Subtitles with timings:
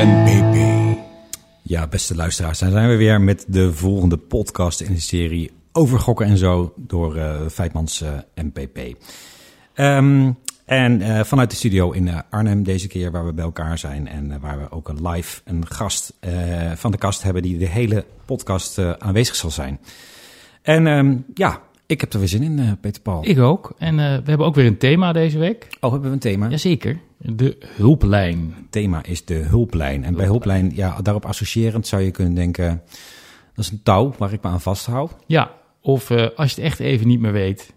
[0.00, 0.56] En PP.
[1.62, 5.98] Ja, beste luisteraars, dan zijn we weer met de volgende podcast in de serie over
[5.98, 8.78] gokken en zo door eh Feitmans eh, MPP.
[9.74, 10.32] Ehm,
[10.64, 14.40] en eh, vanuit de studio in Arnhem deze keer, waar we bij elkaar zijn en
[14.40, 16.14] waar we ook een live een gast
[16.74, 19.80] van de kast hebben die de hele podcast aanwezig zal zijn.
[20.62, 23.26] En ehm, ja, ik heb er weer zin in, Peter Paul.
[23.26, 23.74] Ik ook.
[23.78, 25.68] En we hebben ook weer een thema deze week.
[25.80, 26.48] Oh, hebben we een thema?
[26.48, 27.00] Jazeker.
[27.18, 28.54] De hulplijn.
[28.56, 30.04] Het thema is de hulplijn.
[30.04, 32.82] En bij hulplijn, ja, daarop associërend zou je kunnen denken...
[33.54, 35.16] dat is een touw waar ik me aan vasthoud.
[35.26, 37.72] Ja, of eh, als je het echt even niet meer weet,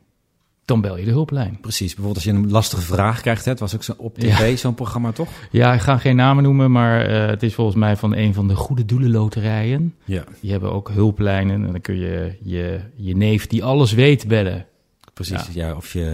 [0.66, 1.58] dan bel je de hulplijn.
[1.62, 3.46] Precies, bijvoorbeeld als je een lastige vraag krijgt.
[3.46, 5.30] Hè, het was ook zo op tv, zo'n programma, toch?
[5.52, 8.48] Ja, ik ga geen namen noemen, maar eh, het is volgens mij van een van
[8.48, 9.96] de goede doelenloterijen.
[10.04, 14.28] Ja, Die hebben ook hulplijnen en dan kun je je, je neef die alles weet
[14.28, 14.66] bellen.
[15.14, 15.48] Precies.
[15.54, 15.76] Ja.
[15.76, 16.10] of, je,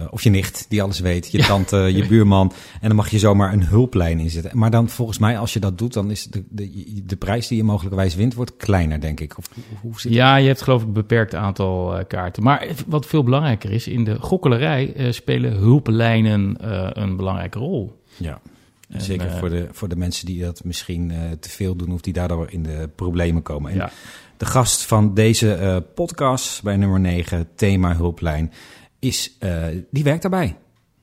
[0.00, 1.30] eh, of je nicht, die alles weet.
[1.32, 2.52] Je tante, je buurman.
[2.80, 4.58] En dan mag je zomaar een hulplijn inzetten.
[4.58, 5.92] Maar dan volgens mij, als je dat doet...
[5.92, 9.38] dan is de, de, de prijs die je mogelijkerwijs wint, wordt kleiner, denk ik.
[9.38, 9.48] Of
[9.80, 12.42] hoe- zit Ja, je hebt geloof ik een beperkt aantal eh, kaarten.
[12.42, 16.56] Maar wat veel belangrijker is, in de gokkelerij eh, spelen hulplijnen
[17.02, 18.02] een belangrijke rol.
[18.16, 18.40] Ja,
[18.88, 21.92] En, zeker eh, voor, de, voor de mensen die dat misschien eh, te veel doen...
[21.92, 23.70] of die daardoor in de problemen komen.
[23.70, 23.90] En Ja.
[24.36, 28.52] De gast van deze eh, podcast bij nummer 9, thema hulplijn,
[28.98, 30.56] is, eh, die werkt daarbij.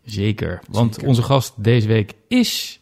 [0.03, 1.09] Zeker, want Zeker.
[1.09, 2.79] onze gast deze week is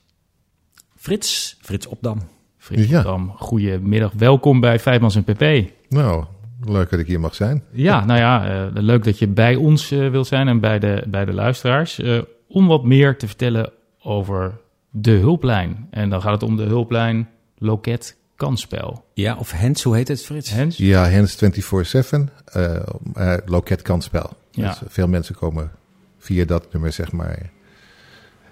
[0.96, 2.20] Frits, Frits Opdam.
[2.58, 3.02] Frits Ja.
[3.02, 3.32] Dam.
[3.38, 5.72] Goedemiddag, welkom bij Vijfmans en PP.
[5.90, 6.26] Nou,
[6.66, 7.64] leuk dat ik hier mag zijn.
[7.72, 11.04] Ja, nou ja, eh, leuk dat je bij ons eh, wilt zijn en bij de,
[11.08, 12.00] bij de luisteraars.
[12.00, 14.62] eh, om wat meer te vertellen over
[14.96, 15.88] de hulplijn.
[15.90, 19.06] En dan gaat het om de hulplijn Loket Kansspel.
[19.14, 20.52] Ja, of Hens, hoe heet het Frits?
[20.52, 20.78] Hens?
[20.78, 22.76] Ja, Hens 24-7, eh
[23.14, 24.30] eh, loket kansspel.
[24.52, 24.68] Ja.
[24.68, 25.72] Dus veel mensen komen
[26.18, 27.50] via dat nummer, zeg maar,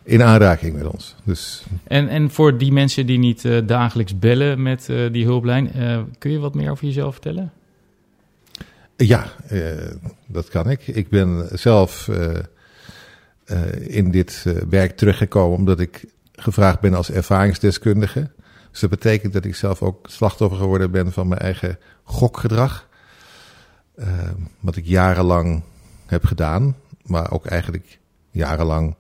[0.04, 1.16] in aanraking met ons.
[1.24, 5.74] Dus En, en voor die mensen die niet eh, dagelijks bellen met eh, die hulplijn,
[5.74, 7.52] eh, kun je wat meer over jezelf vertellen?
[9.06, 9.62] ja, eh,
[10.26, 10.88] dat kan ik.
[10.88, 12.38] Ik ben zelf eh,
[13.46, 16.06] eh, in dit werk teruggekomen omdat ik
[16.42, 18.32] gevraagd ben als ervaringsdeskundige.
[18.72, 22.88] Dus dat betekent dat ik zelf ook slachtoffer geworden ben van mijn eigen gokgedrag.
[23.96, 24.08] Eh,
[24.60, 25.64] wat ik jarenlang
[26.06, 28.00] heb gedaan, maar ook eigenlijk
[28.32, 28.96] jarenlang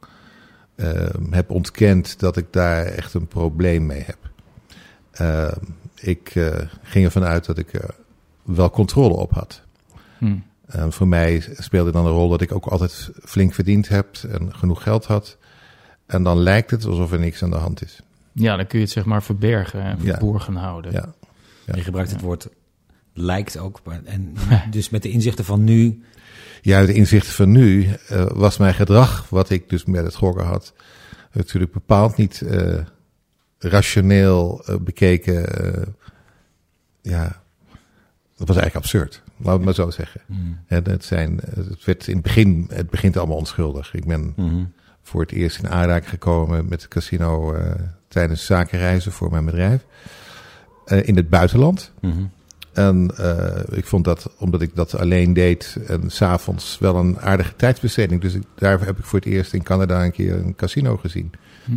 [0.75, 4.18] eh, heb ontkend dat ik daar echt een probleem mee heb.
[5.12, 5.52] Eh,
[5.96, 7.96] ik eh, ging ervan uit dat ik er
[8.44, 9.62] wel controle op had.
[10.18, 10.35] Hm.
[10.66, 14.56] En voor mij speelde dan een rol dat ik ook altijd flink verdiend heb en
[14.56, 15.38] genoeg geld had.
[16.12, 18.02] En dan lijkt het alsof er niks aan de hand is.
[18.32, 20.12] Ja, dan kun je het zeg maar verbergen en Ja.
[20.18, 20.92] verborgen houden.
[20.92, 21.14] Ja.
[21.66, 21.76] Ja.
[21.76, 22.48] Je gebruikt het woord
[23.14, 23.80] lijkt ook.
[23.84, 24.34] maar- En
[24.72, 26.04] dus met de inzichten van nu.
[26.62, 30.46] Ja, de inzichten van nu eh, was mijn gedrag, wat ik dus met het gokken
[30.46, 30.74] had,
[31.32, 32.78] natuurlijk bepaald niet eh,
[33.60, 35.48] rationeel eh, bekeken.
[35.48, 35.88] eh,
[37.02, 37.24] ja,
[38.38, 39.22] dat was eigenlijk absurd.
[39.38, 40.22] Laat het maar zo zeggen.
[40.68, 43.94] En het, zijn, het, werd in het begin, het begint allemaal onschuldig.
[43.94, 44.64] Ik ben Mhm.
[45.04, 47.72] Voor het eerst in aanraking gekomen met het casino eh,
[48.08, 49.86] tijdens zakenreizen voor mijn bedrijf.
[50.86, 51.92] Eh, in het buitenland.
[52.02, 52.24] Mhm.
[52.74, 57.56] En eh, ik vond dat, omdat ik dat alleen deed, en s'avonds wel een aardige
[57.56, 58.22] tijdsbesteding.
[58.22, 61.32] Dus ik, daar heb ik voor het eerst in Canada een keer een casino gezien.
[61.66, 61.72] Hm.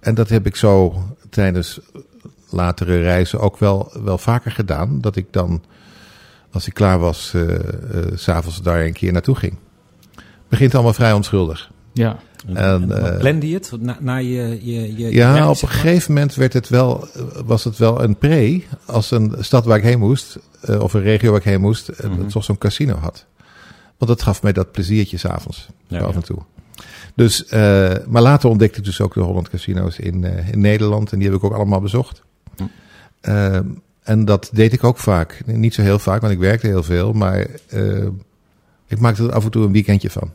[0.00, 1.80] En dat heb ik zo tijdens
[2.50, 5.00] latere reizen ook wel, wel vaker gedaan.
[5.00, 5.62] Dat ik dan,
[6.50, 7.58] als ik klaar was, eh,
[8.14, 9.56] s'avonds daar een keer naartoe ging.
[10.48, 11.70] Begint allemaal vrij onschuldig.
[11.92, 12.18] Ja.
[12.48, 12.56] En,
[12.92, 15.84] En, eh, blende je het na, na je, je, je Ja, op zeg een maar?
[15.84, 17.08] gegeven moment werd het wel,
[17.46, 21.02] was het wel een pre als een stad waar ik heen moest, eh, of een
[21.02, 22.26] regio waar ik heen moest, eh, Mhm.
[22.26, 23.24] toch zo'n casino had.
[23.98, 26.38] Want dat gaf mij dat pleziertje s'avonds, Ja, af en toe.
[27.14, 31.12] Dus, eh, maar later ontdekte ik dus ook de Holland Casino's in, eh, in Nederland
[31.12, 32.22] en die heb ik ook allemaal bezocht.
[32.56, 32.62] Hm.
[33.20, 33.58] Eh,
[34.02, 35.40] en dat deed ik ook vaak.
[35.46, 38.06] Niet zo heel vaak, want ik werkte heel veel, maar eh,
[38.86, 40.30] ik maakte er af en toe een weekendje van.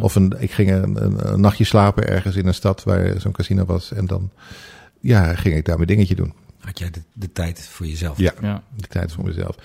[0.00, 3.32] Of een, ik ging een, een, een nachtje slapen ergens in een stad waar zo'n
[3.32, 3.92] casino was.
[3.92, 4.30] En dan
[5.00, 6.32] ja, ging ik daar mijn dingetje doen.
[6.58, 8.18] Had jij de, de tijd voor jezelf?
[8.18, 8.32] Ja.
[8.40, 8.62] Ja.
[8.76, 9.56] De tijd voor mezelf.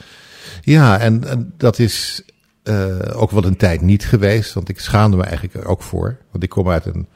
[0.61, 2.23] Ja, en, en dat is
[2.63, 4.53] eh, ook wel een tijd niet geweest.
[4.53, 6.17] Want ik schaamde me eigenlijk er ook voor.
[6.31, 7.07] Want ik kom uit een,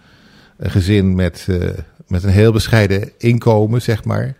[0.57, 1.69] een gezin met, eh,
[2.07, 4.35] met een heel bescheiden inkomen, zeg maar.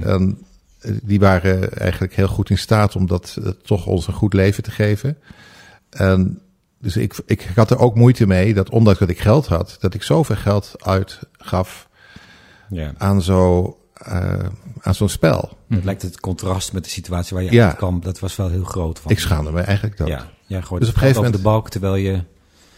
[0.00, 0.38] En
[0.80, 4.62] eh, die waren eigenlijk heel goed in staat om dat toch ons een goed leven
[4.62, 5.16] te geven.
[5.90, 6.40] En
[6.78, 9.94] dus ik, ik had er ook moeite mee dat ondanks dat ik geld had, dat
[9.94, 11.88] ik zoveel geld uitgaf
[12.70, 12.92] Ja.
[12.98, 14.32] aan zo, eh,
[14.80, 15.56] aan zo'n spel.
[15.68, 17.66] Het lijkt het contrast met de situatie waar je Ja.
[17.66, 18.98] uit kwam, dat was wel heel groot.
[18.98, 20.08] Van, Ik schaamde me eigenlijk dat.
[20.08, 22.22] Ja, ja gooit Dus op een gegeven over de moment- balk terwijl je...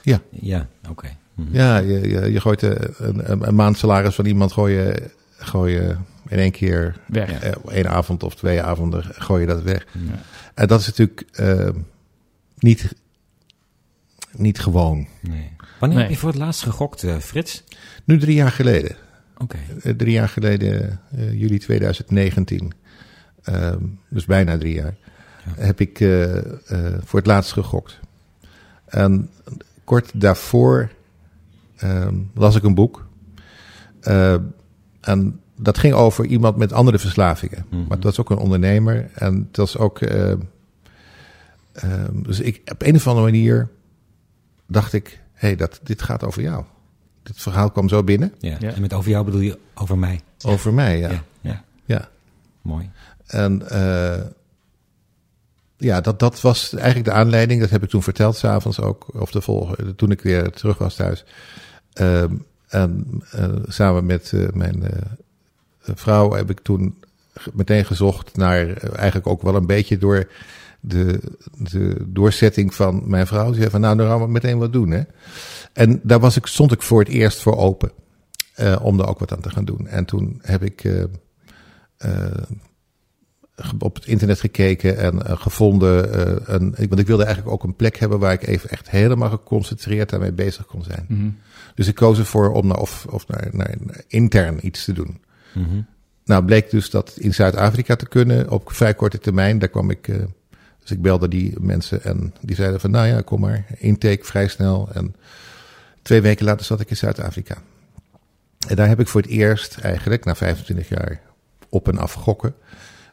[0.03, 0.21] Ja.
[0.31, 1.17] Ja, oké.
[1.35, 1.55] Mhm.
[1.55, 5.11] Ja, je, je, je gooit eh, een, een, een maand salaris van iemand gooi je,
[5.39, 5.97] gooi je
[6.29, 7.31] in één keer, Weg.
[7.31, 7.39] Ja.
[7.41, 9.87] eh, één avond of twee avonden, gooi je dat weg.
[9.93, 10.19] Ja.
[10.55, 11.25] En dat is natuurlijk
[12.59, 12.95] niet,
[14.37, 15.07] niet gewoon.
[15.23, 15.51] Nee.
[15.81, 16.07] Wanneer Nee.
[16.07, 17.65] heb je voor het laatst gegokt, eh, Frits?
[18.05, 18.97] Nu drie jaar geleden.
[19.39, 19.59] Oké.
[19.83, 22.73] Eh, drie jaar geleden, eh, juli 2019,
[23.43, 23.79] ehm,
[24.09, 24.95] dus bijna drie jaar,
[25.57, 25.63] Ja.
[25.63, 26.45] heb ik eh, eh,
[27.05, 28.01] voor het laatst gegokt.
[28.87, 29.31] En
[29.85, 30.91] kort daarvoor
[31.77, 33.07] ehm, las ik een boek.
[34.01, 34.35] Eh,
[35.01, 37.65] en dat ging over iemand met andere verslavingen.
[37.71, 37.81] Mhm.
[37.81, 39.11] Maar het was ook een ondernemer.
[39.15, 40.01] En het was ook.
[40.01, 40.33] eh,
[41.73, 43.69] ehm, dus ik, op een of andere manier
[44.71, 46.65] dacht ik: hé, hey, dat dit gaat over jou.
[47.23, 48.35] Dit verhaal kwam zo binnen.
[48.39, 48.57] Ja.
[48.61, 48.73] Ja.
[48.73, 50.21] En met over jou bedoel je over mij?
[50.45, 51.11] Over mij, ja.
[51.11, 51.23] Ja.
[51.41, 51.65] ja.
[51.85, 52.09] ja.
[52.63, 52.91] Mooi.
[53.27, 54.21] En eh,
[55.77, 57.61] ja, dat, dat was eigenlijk de aanleiding.
[57.61, 59.07] Dat heb ik toen verteld, s'avonds ook.
[59.15, 61.25] Of de volgende, toen ik weer terug was thuis.
[61.93, 62.35] Ehm,
[62.69, 65.03] en eh, samen met eh, mijn eh,
[65.81, 66.99] vrouw heb ik toen
[67.53, 68.77] meteen gezocht naar...
[68.77, 70.29] eigenlijk ook wel een beetje door
[70.81, 71.21] de,
[71.59, 73.47] de doorzetting van mijn vrouw.
[73.51, 75.03] Die zei van, nou, dan gaan we meteen wat doen, hè.
[75.73, 77.91] En daar was ik, stond ik voor het eerst voor open.
[78.55, 79.87] eh, om daar ook wat aan te gaan doen.
[79.87, 80.85] En toen heb ik...
[80.85, 81.03] eh,
[81.97, 82.43] eh,
[83.79, 86.21] op het internet gekeken en gevonden.
[86.55, 90.11] een, want ik wilde eigenlijk ook een plek hebben waar ik even echt helemaal geconcentreerd
[90.11, 91.05] daarmee bezig kon zijn.
[91.09, 91.29] Mhm.
[91.75, 95.21] Dus ik koos ervoor om naar, of, of naar, naar, naar intern iets te doen.
[95.55, 95.81] Mhm.
[96.25, 99.59] Nou, bleek dus dat in Zuid-Afrika te kunnen op vrij korte termijn.
[99.59, 100.09] Daar kwam ik.
[100.81, 104.25] Eh, dus ik belde die mensen en die zeiden van, nou ja, kom maar, intake
[104.25, 104.89] vrij snel.
[104.93, 105.15] En
[106.03, 107.57] twee weken later zat ik in Zuid-Afrika.
[108.69, 111.21] En daar heb ik voor het eerst eigenlijk, na 25 jaar
[111.69, 112.55] op en af gokken,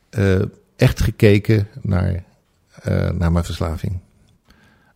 [0.09, 0.41] eh,
[0.75, 2.23] echt gekeken naar,
[2.81, 3.99] eh, naar mijn verslaving.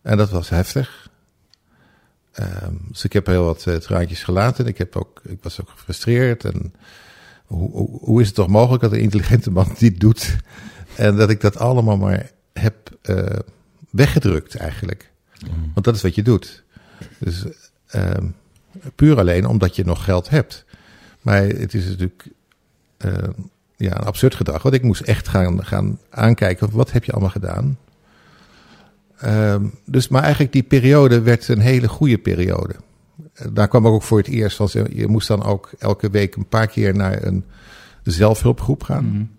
[0.02, 1.10] En dat was heftig.
[2.32, 4.66] Ehm, dus ik heb heel wat uh, traantjes gelaten.
[4.66, 6.44] Ik, heb ook, ik was ook gefrustreerd.
[6.44, 6.74] En
[7.46, 10.36] hoe, hoe, hoe is het toch mogelijk dat een intelligente man dit doet?
[10.96, 13.26] En dat ik dat allemaal maar heb uh,
[13.90, 15.10] weggedrukt eigenlijk.
[15.40, 15.60] Mhm.
[15.74, 16.64] Want dat is wat je doet.
[17.18, 17.44] Dus
[17.94, 18.10] uh,
[18.94, 20.64] puur alleen omdat je nog geld hebt.
[21.20, 22.26] Maar het is natuurlijk
[23.04, 23.12] uh,
[23.76, 24.62] ja, een absurd gedrag.
[24.62, 26.70] Want ik moest echt gaan, gaan aankijken.
[26.70, 27.78] Wat heb je allemaal gedaan?
[29.24, 32.74] Um, dus, maar eigenlijk die periode werd een hele goede periode.
[33.52, 34.68] Daar kwam ik ook voor het eerst van.
[34.92, 37.44] Je moest dan ook elke week een paar keer naar een
[38.02, 39.30] zelfhulpgroep gaan.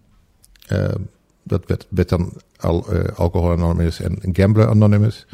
[0.67, 1.01] Mhm.
[1.43, 5.25] Dat werd, werd dan al, uh, Alcohol Anonymous en Gambler Anonymous.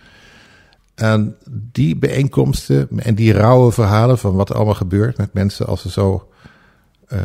[0.95, 5.81] En die bijeenkomsten en die rauwe verhalen van wat er allemaal gebeurt met mensen als
[5.81, 6.29] ze zo
[7.09, 7.19] uh,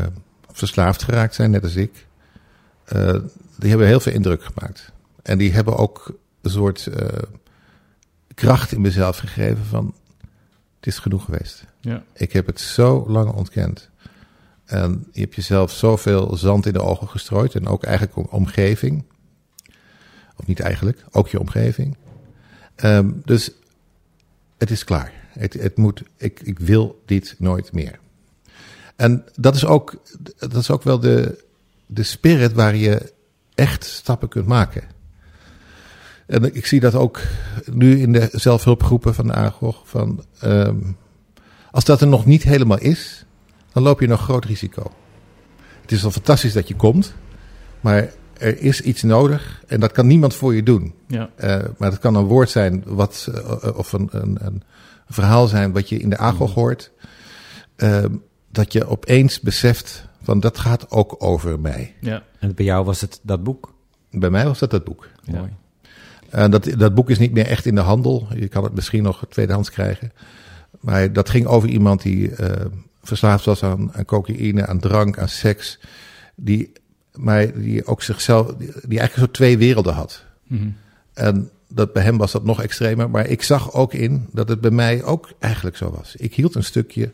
[0.52, 2.06] verslaafd geraakt zijn, net als ik.
[2.96, 3.14] Uh,
[3.58, 4.92] die hebben heel veel indruk gemaakt.
[5.22, 7.08] En die hebben ook een soort uh,
[8.34, 9.94] kracht in mezelf gegeven van
[10.76, 11.64] het is genoeg geweest.
[11.80, 12.02] Ja.
[12.12, 13.90] Ik heb het zo lang ontkend.
[14.74, 17.54] En je hebt jezelf zoveel zand in de ogen gestrooid.
[17.54, 19.04] En ook eigenlijk omgeving.
[20.36, 21.96] Of niet eigenlijk, ook je omgeving.
[22.84, 23.50] Um, dus
[24.58, 25.12] het is klaar.
[25.28, 27.98] Het, het moet, ik, ik wil dit nooit meer.
[28.96, 29.96] En dat is ook,
[30.38, 31.44] dat is ook wel de,
[31.86, 33.12] de spirit waar je
[33.54, 34.82] echt stappen kunt maken.
[36.26, 37.20] En ik zie dat ook
[37.72, 39.82] nu in de zelfhulpgroepen van de AGOG.
[39.84, 40.96] Van, um,
[41.70, 43.23] als dat er nog niet helemaal is,
[43.74, 44.92] dan loop je nog groot risico.
[45.80, 47.14] Het is al fantastisch dat je komt,
[47.80, 50.94] maar er is iets nodig en dat kan niemand voor je doen.
[51.08, 51.30] Ja.
[51.44, 54.62] Uh, maar dat kan een woord zijn wat, uh, of een, een, een,
[55.08, 56.90] verhaal zijn wat je in de AGOG hoort.
[57.76, 58.04] Uh,
[58.50, 61.94] dat je opeens beseft van dat gaat ook over mij.
[62.00, 62.22] Ja.
[62.38, 63.74] En bij jou was het dat boek?
[64.10, 65.08] Bij mij was dat dat boek.
[65.22, 65.38] Ja.
[65.38, 65.50] Mooi.
[66.30, 68.26] En dat, dat boek is niet meer echt in de handel.
[68.34, 70.12] Je kan het misschien nog tweedehands krijgen.
[70.80, 72.48] Maar dat ging over iemand die uh,
[73.06, 75.78] verslaafd was aan, aan cocaïne, aan drank, aan seks.
[76.34, 76.72] Die,
[77.12, 80.24] maar die ook zichzelf, die, die eigenlijk zo twee werelden had.
[80.46, 80.76] Mm-hmm.
[81.12, 83.10] En dat, bij hem was dat nog extremer.
[83.10, 86.16] Maar ik zag ook in dat het bij mij ook eigenlijk zo was.
[86.16, 87.12] Ik hield een stukje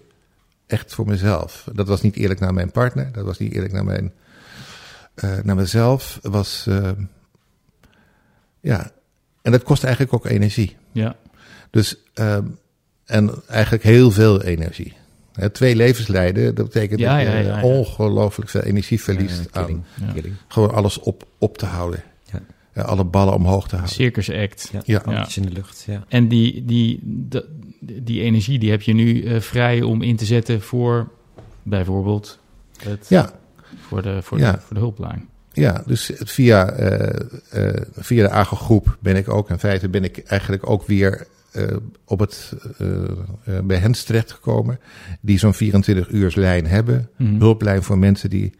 [0.66, 1.68] echt voor mezelf.
[1.72, 3.12] Dat was niet eerlijk naar mijn partner.
[3.12, 4.12] Dat was niet eerlijk naar, mijn,
[5.24, 6.18] uh, naar mezelf.
[6.22, 6.90] was, uh,
[8.60, 8.90] ja,
[9.42, 10.76] en dat kost eigenlijk ook energie.
[10.92, 11.16] Ja.
[11.70, 12.58] Dus, um,
[13.04, 14.96] en eigenlijk heel veel energie.
[15.52, 19.82] Twee levens leiden, dat betekent ja, dat je ja, ja, ongelooflijk veel energie verliest killing,
[20.02, 20.34] aan killing.
[20.48, 22.02] gewoon alles op, op te houden.
[22.32, 22.40] Ja.
[22.72, 23.94] eh, alle ballen omhoog te houden.
[23.94, 24.68] Circus act.
[24.72, 25.00] Ja, Ja.
[25.04, 25.84] handjes in de lucht.
[25.86, 26.04] Ja.
[26.08, 27.42] En die, die, die,
[28.02, 31.08] die energie die heb je nu eh, vrij om in te zetten voor
[31.62, 32.38] bijvoorbeeld
[32.82, 33.30] het, Ja,
[33.86, 34.52] voor, de, voor, Ja.
[34.52, 35.28] de, voor de hulplijn.
[35.52, 40.18] ja, dus via, eh, eh, via de AGO-groep ben ik ook, in feite ben ik
[40.18, 41.26] eigenlijk ook weer eh,
[42.04, 43.02] op het, eh,
[43.44, 44.78] eh, bij Hens terechtgekomen,
[45.20, 47.08] die zo'n 24-uurslijn hebben.
[47.16, 47.38] Mhm.
[47.38, 48.52] Hulplijn voor mensen die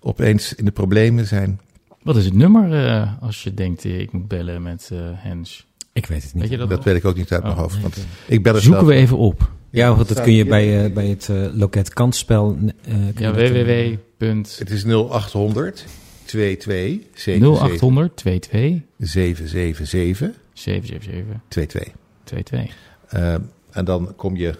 [0.00, 1.60] opeens in de problemen zijn.
[2.02, 5.66] Wat is het nummer eh, als je denkt, eh, ik moet bellen met eh, Hens?
[5.92, 6.42] Ik weet het niet.
[6.42, 7.80] Weet je dat, weet ik ook niet uit mijn Oh, hoofd.
[7.80, 9.50] Want ik bel Zoeken zelf- we even op.
[9.70, 12.56] Ja, want dat kun je bij, eh, bij het eh, loket kansspel.
[12.60, 14.36] eh, kun je Ja, eh, www.
[14.58, 15.84] Het is 0800
[16.24, 21.92] 22 77 0800 22 777 777 22.
[22.24, 22.76] 22.
[23.08, 23.34] Eh,
[23.70, 24.54] en dan kom je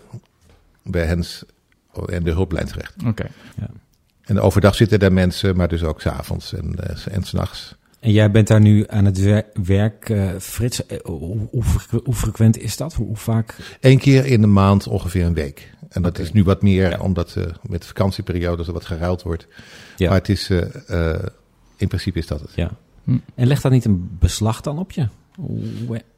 [0.82, 1.44] bij Hens
[2.06, 2.94] en de hulplijn terecht.
[3.06, 3.26] Oké.
[4.22, 7.74] En overdag zitten daar mensen, maar dus ook s'avonds en, eh, en s'nachts.
[8.00, 10.86] En jij bent daar nu aan het wer- werk, eh, Frits.
[10.86, 12.94] eh, hoe, hoe, fre- hoe frequent is dat?
[12.94, 13.56] Hoe, hoe vaak?
[13.80, 15.72] Eén keer in de maand ongeveer een week.
[15.88, 16.98] En dat is nu wat meer, Ja.
[16.98, 19.46] omdat met de vakantieperiode er wat geruild wordt.
[19.96, 20.08] Ja.
[20.08, 20.50] Maar het is,
[21.76, 22.50] in principe is dat het.
[22.54, 22.70] Ja.
[23.04, 23.18] Hm.
[23.34, 25.08] En legt dat niet een beslag dan op je?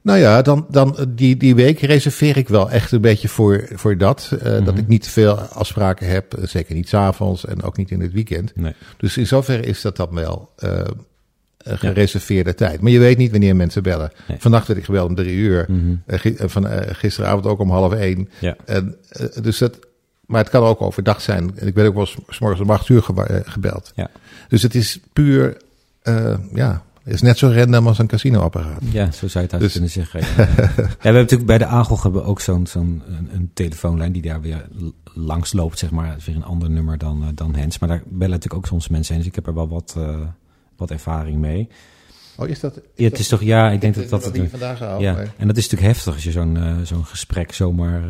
[0.03, 3.97] Nou ja, dan, dan die, die week reserveer ik wel echt een beetje voor, voor
[3.99, 4.29] dat.
[4.33, 4.77] eh, Dat Mhm.
[4.77, 8.57] ik niet veel afspraken heb, eh, zeker niet s'avonds en ook niet in het weekend.
[8.57, 8.73] Nee.
[8.97, 12.81] Dus in zoverre is dat dan wel een gereserveerde tijd.
[12.81, 14.13] Maar je weet niet wanneer mensen bellen.
[14.29, 14.37] Nee.
[14.41, 15.67] Vannacht werd ik gebeld om drie uur.
[15.69, 15.95] Mhm.
[16.49, 18.29] Van, gisteravond ook om half één.
[18.39, 18.57] Ja.
[18.65, 18.97] En,
[19.43, 19.79] dus dat,
[20.27, 21.53] maar het kan ook overdag zijn.
[21.57, 23.03] En ik ben ook wel 's morgens om acht uur
[23.45, 23.93] gebeld.
[23.95, 24.11] Ja.
[24.49, 25.57] Dus het is puur,
[26.55, 26.83] ja,
[27.15, 28.81] is net zo random als een casinoapparaat.
[28.91, 30.21] Ja, zo zou je het Dus- kunnen zeggen.
[30.37, 30.37] Ja.
[30.37, 34.13] ja, we hebben natuurlijk bij de AGOG hebben we ook zo'n zo'n een, een telefoonlijn
[34.13, 34.69] die daar weer
[35.15, 36.09] langs loopt, zeg maar.
[36.09, 37.79] Dat is weer een ander nummer dan, eh, dan Hens.
[37.79, 39.23] Maar daar bellen natuurlijk ook soms mensen heen.
[39.23, 40.21] Dus ik heb er wel wat, eh,
[40.77, 41.69] wat ervaring mee.
[42.37, 42.81] Oh, is dat?
[42.95, 44.25] Ja, het is toch, ja, ik denk dat dat...
[44.25, 45.01] het vandaag gehaald.
[45.01, 48.03] ja, en dat is natuurlijk heftig als je zo'n eh, zo'n gesprek zomaar,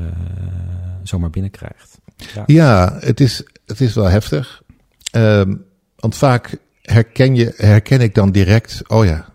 [1.03, 1.99] zomaar binnenkrijgt.
[2.35, 2.43] Ja.
[2.47, 4.63] Ja, het is, het is wel heftig.
[5.11, 5.55] Ehm,
[5.97, 6.59] want vaak
[6.93, 9.29] herken, je, herken ik dan direct, oh ja,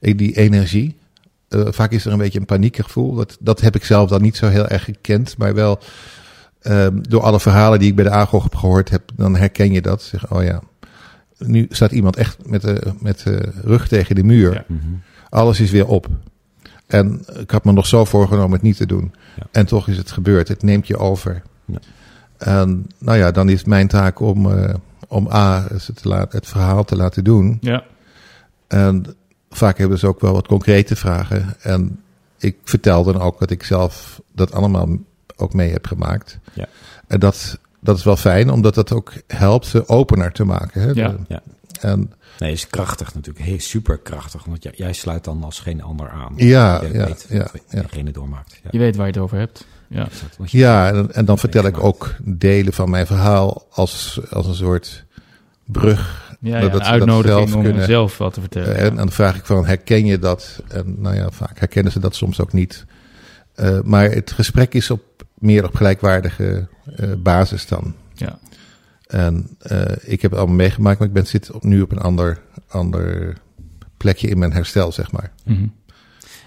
[0.00, 0.96] die energie.
[1.48, 3.14] Eh, vaak is er een beetje een paniekgevoel.
[3.14, 5.38] Dat, dat heb ik zelf dan niet zo heel erg gekend.
[5.38, 5.78] Maar wel
[6.60, 9.82] ehm, door alle verhalen die ik bij de AGOG heb gehoord heb, dan herken je
[9.82, 10.02] dat.
[10.02, 10.60] Zeg, oh ja,
[11.38, 14.52] nu staat iemand echt met de, met de rug tegen de muur.
[14.52, 14.64] Ja.
[14.66, 14.80] Mhm.
[15.28, 16.08] Alles is weer op.
[16.86, 19.14] En ik had me nog zo voorgenomen het niet te doen.
[19.36, 19.46] Ja.
[19.52, 20.48] En toch is het gebeurd.
[20.48, 21.42] Het neemt je over.
[21.64, 21.78] Ja.
[22.38, 24.74] En nou ja, dan is mijn taak om, eh,
[25.08, 27.58] om A, het, te laten, het verhaal te laten doen.
[27.60, 27.84] Ja.
[28.66, 29.04] En
[29.50, 31.54] vaak hebben ze ook wel wat concrete vragen.
[31.60, 32.00] En
[32.38, 34.88] ik vertel dan ook dat ik zelf dat allemaal
[35.36, 36.38] ook mee heb gemaakt.
[36.52, 36.66] Ja.
[37.06, 40.80] En dat, dat is wel fijn, omdat dat ook helpt ze opener te maken.
[40.80, 40.86] Hè?
[40.90, 41.08] Ja.
[41.08, 41.42] De- Ja.
[41.80, 43.44] En Nee, is krachtig natuurlijk.
[43.44, 44.44] Heel super krachtig.
[44.44, 46.32] Want jij, jij sluit dan als geen ander aan.
[46.36, 47.80] ja, ja, weet ja, wat ja.
[47.80, 48.60] diegene doormaakt.
[48.62, 48.68] Ja.
[48.72, 49.66] Je weet waar je het over hebt.
[49.88, 50.08] Ja.
[50.44, 55.04] Ja, en, en dan vertel ik ook delen van mijn verhaal als, als een soort
[55.64, 56.24] brug.
[56.40, 58.76] Ja, Dat- ja, dat een ze dat uitnodiging zelf om kunnen- zelf wat te vertellen.
[58.76, 60.62] Eh, en, en dan vraag ik van, herken je dat?
[60.68, 62.84] En nou ja, vaak herkennen ze dat soms ook niet.
[63.54, 65.02] Eh, maar het gesprek is op
[65.34, 67.94] meer op gelijkwaardige eh, basis dan.
[68.14, 68.38] ja.
[69.06, 71.98] En eh, ik heb het allemaal meegemaakt, maar ik ben, zit op, nu op een
[71.98, 73.36] ander, ander
[73.96, 75.32] plekje in mijn herstel, zeg maar.
[75.44, 75.66] Mhm.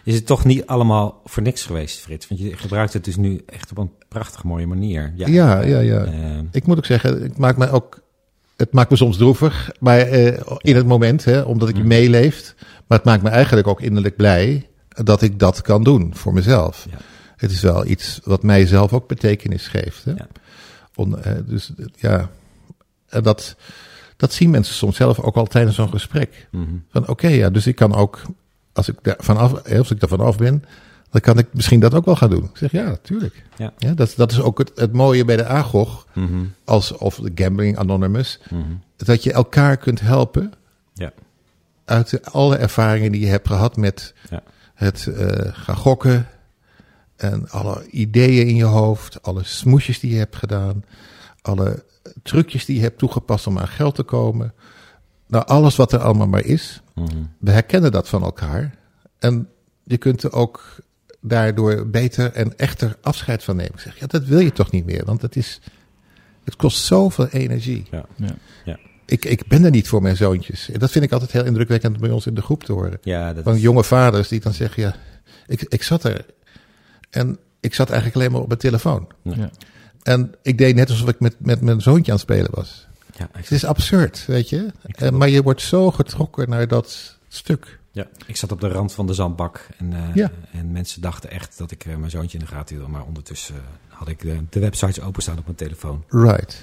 [0.03, 2.27] Is het toch niet allemaal voor niks geweest, Frits?
[2.27, 5.13] Want je gebruikt het dus nu echt op een prachtig mooie manier.
[5.15, 5.27] Ja,
[5.61, 6.03] ja, ja.
[6.03, 7.99] Eh, Ik moet ook zeggen, het maakt mij ook.
[8.57, 11.87] Het maakt me soms droevig, maar eh, in het moment, hè, omdat ik Mm.
[11.87, 12.55] meeleef.
[12.87, 16.87] Maar het maakt me eigenlijk ook innerlijk blij dat ik dat kan doen voor mezelf.
[16.91, 16.97] Ja.
[17.35, 20.03] Het is wel iets wat mij zelf ook betekenis geeft.
[20.05, 20.11] Hè?
[20.11, 20.27] Ja.
[20.95, 22.29] On- dus ja,
[23.09, 23.55] En dat,
[24.17, 26.47] dat zien mensen soms zelf ook al tijdens zo'n gesprek.
[26.51, 26.63] mhm.
[26.91, 28.21] Van oké, ja, dus ik kan ook,
[28.73, 30.63] als ik daar vanaf, eh, als ik daar vanaf ben,
[31.11, 32.43] dan kan ik misschien dat ook wel gaan doen.
[32.43, 33.43] Ik zeg ja, natuurlijk.
[33.57, 33.93] Ja.
[33.93, 36.43] dat, dat is ook het, het mooie bij de AGOG, Mhm.
[36.65, 38.61] als, of de Gambling Anonymous, Mhm.
[38.95, 40.53] dat je elkaar kunt helpen
[40.93, 41.11] Ja.
[41.85, 44.43] uit de, alle ervaringen die je hebt gehad met Ja.
[44.73, 46.27] het eh, gaan gokken.
[47.15, 50.83] En alle ideeën in je hoofd, alle smoesjes die je hebt gedaan,
[51.41, 51.83] alle
[52.23, 54.53] trucjes die je hebt toegepast om aan geld te komen.
[55.27, 57.07] Nou, alles wat er allemaal maar is, Mhm.
[57.39, 58.75] we herkennen dat van elkaar.
[59.19, 59.47] En
[59.83, 60.75] je kunt er ook
[61.21, 63.73] daardoor beter en echter afscheid van nemen.
[63.73, 65.59] Ik zeg, ja, dat wil je toch niet meer, want het is,
[66.43, 67.85] het kost zoveel energie.
[67.91, 68.05] Ja.
[68.65, 68.77] Ja.
[69.05, 70.69] Ik, ik ben er niet voor mijn zoontjes.
[70.69, 72.97] En dat vind ik altijd heel indrukwekkend bij ons in de groep te horen.
[73.01, 74.95] Ja, dat Van is- jonge vaders die dan zeggen, ja,
[75.47, 76.25] ik, ik zat er.
[77.09, 79.07] En ik zat eigenlijk alleen maar op mijn telefoon.
[79.23, 79.49] Ja.
[80.03, 82.87] En ik deed net alsof ik met, met mijn zoontje aan het spelen was.
[83.17, 84.71] Ja, Het is absurd, weet je.
[84.91, 87.79] En, maar je wordt zo getrokken naar dat, stuk.
[87.91, 90.31] Ja, ik zat op de rand van de zandbak en, eh, Ja.
[90.51, 92.87] en mensen dachten echt dat ik eh, mijn zoontje in de gaten hield.
[92.89, 93.61] Maar ondertussen eh,
[93.97, 96.03] had ik de, de websites openstaan op mijn telefoon.
[96.09, 96.61] Right.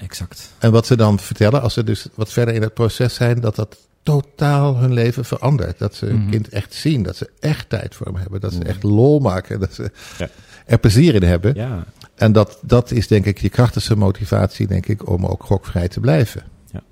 [0.00, 0.50] Exact.
[0.58, 3.56] En wat ze dan vertellen, als ze dus wat verder in het proces zijn, dat
[3.56, 5.78] dat totaal hun leven verandert.
[5.78, 6.30] Dat ze hun Mhm.
[6.30, 8.66] kind echt zien, dat ze echt tijd voor hem hebben, dat ze Mhm.
[8.68, 10.28] echt lol maken, dat ze Ja.
[10.64, 11.54] Er plezier in hebben.
[11.54, 15.88] Ja, En dat, dat is denk ik je krachtigste motivatie, denk ik, om ook gokvrij
[15.88, 16.42] te blijven.
[16.72, 16.82] Ja.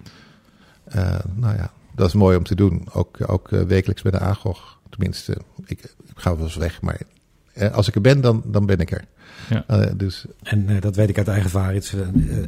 [0.85, 2.87] Eh, nou ja, dat is mooi om te doen.
[2.93, 4.79] Ook, ook eh, wekelijks bij de AGOG.
[4.91, 7.01] Tenminste, ik, ik ga wel eens weg, maar
[7.53, 9.05] eh, als ik er ben, dan, dan ben ik er.
[9.51, 9.65] Ja.
[9.67, 11.83] Eh, dus en eh, dat weet ik uit eigen ervaring.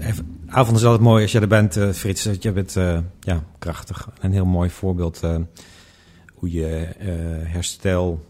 [0.00, 2.22] Even- avond is altijd mooi als je er bent, eh, Frits.
[2.22, 4.08] dat Je bent eh, ja, krachtig.
[4.20, 5.36] Een heel mooi voorbeeld eh,
[6.34, 6.66] hoe je
[6.98, 7.08] eh,
[7.52, 8.24] herstel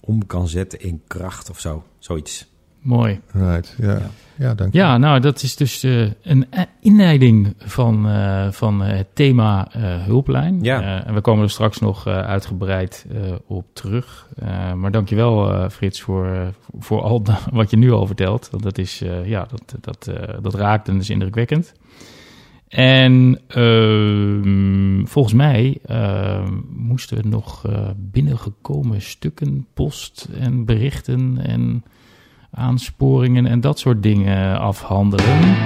[0.00, 1.84] om kan zetten in kracht of zo.
[2.06, 2.46] Zoiets.
[2.80, 3.20] Mooi.
[3.32, 4.10] right, ja, Ja.
[4.36, 4.54] ja.
[4.54, 4.78] dank je.
[4.78, 9.68] Ja, nou, dat is dus eh, een eh, inleiding van, eh, van eh, het thema
[9.72, 10.62] eh, hulplijn.
[10.62, 10.80] Ja.
[10.82, 14.28] Eh, en we komen er straks nog eh, uitgebreid eh, op terug.
[14.36, 16.46] Eh, maar dankjewel, eh Frits, voor, eh,
[16.78, 17.22] voor al
[17.52, 18.48] wat je nu al vertelt.
[18.50, 21.72] Want dat, is, eh, ja, dat, dat, eh, dat raakt en is indrukwekkend.
[22.68, 31.84] En ehm, volgens mij ehm, moesten we nog eh, binnengekomen stukken, post en berichten en
[32.50, 35.56] aansporingen en dat soort dingen afhandelen.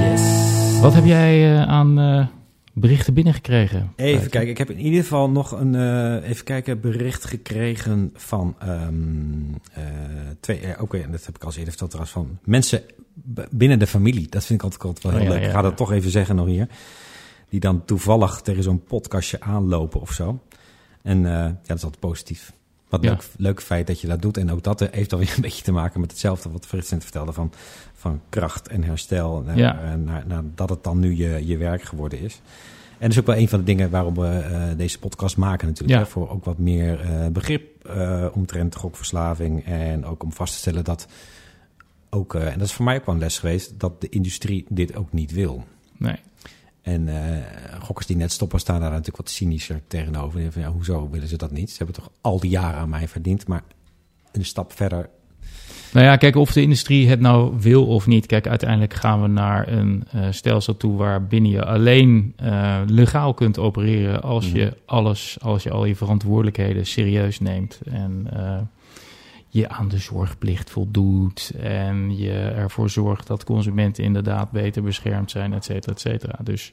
[0.00, 0.80] Yes.
[0.80, 2.26] Wat heb jij eh, aan eh,
[2.80, 3.92] berichten binnengekregen?
[3.96, 8.54] Even kijken, ik heb in ieder geval nog een eh, even kijken, bericht gekregen van
[8.58, 8.94] ehm,
[9.72, 9.84] eh,
[10.40, 12.82] twee, eh, oké, en dat heb ik al eerder verteld trouwens, van mensen
[13.50, 14.28] binnen de familie.
[14.28, 15.48] Dat vind ik altijd, altijd wel heel Oh ja, leuk.
[15.48, 15.76] ik ga dat ja.
[15.76, 16.68] toch even zeggen nog hier.
[17.48, 20.42] Die dan toevallig tegen zo'n podcastje aanlopen of zo.
[21.02, 22.52] En ja, dat is altijd positief.
[22.88, 23.10] Wat Ja.
[23.10, 24.36] leuk, leuk feit dat je dat doet.
[24.36, 27.32] En ook dat heeft alweer een beetje te maken met hetzelfde wat Frits net vertelde
[27.32, 27.52] van,
[27.94, 29.42] van kracht en herstel.
[29.46, 29.80] Naar, Ja.
[29.82, 32.40] eh, naar, naar dat het dan nu je, je werk geworden is.
[32.98, 35.66] En dat is ook wel een van de dingen waarom we eh, deze podcast maken
[35.66, 35.98] natuurlijk.
[35.98, 36.04] Ja.
[36.04, 39.64] Hè, voor ook wat meer eh, begrip eh, omtrent gokverslaving.
[39.64, 41.06] En ook om vast te stellen dat
[42.10, 44.96] ook, en dat is voor mij ook wel een les geweest, dat de industrie dit
[44.96, 45.64] ook niet wil.
[45.96, 46.16] Nee.
[46.88, 47.42] En eh,
[47.82, 50.52] gokkers die net stoppen staan daar natuurlijk wat cynischer tegenover.
[50.52, 51.70] Van, ja, hoezo willen ze dat niet?
[51.70, 53.46] Ze hebben toch al die jaren aan mij verdiend.
[53.46, 53.62] Maar
[54.32, 55.08] een stap verder.
[55.92, 58.26] Nou ja, kijk, of de industrie het nou wil of niet.
[58.26, 63.34] Kijk, uiteindelijk gaan we naar een eh, stelsel toe waar binnen je alleen eh, legaal
[63.34, 64.56] kunt opereren als Mhm.
[64.56, 68.28] je alles, als je al je verantwoordelijkheden serieus neemt en
[69.58, 75.52] je aan de zorgplicht voldoet en je ervoor zorgt dat consumenten inderdaad beter beschermd zijn,
[75.52, 76.38] et cetera, et cetera.
[76.42, 76.70] Dus,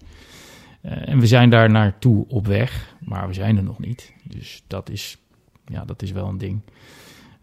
[0.82, 4.14] eh, en we zijn daar naartoe op weg, maar we zijn er nog niet.
[4.24, 5.18] Dus dat is,
[5.66, 6.62] ja, dat is wel een ding.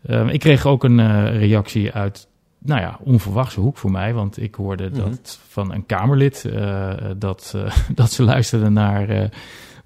[0.06, 2.28] Ehm, ik kreeg ook een eh, reactie uit,
[2.58, 4.14] nou ja, onverwachte hoek voor mij.
[4.14, 5.00] Want ik hoorde Mhm.
[5.10, 7.56] dat van een Kamerlid eh, dat,
[7.94, 9.30] dat ze luisterde naar,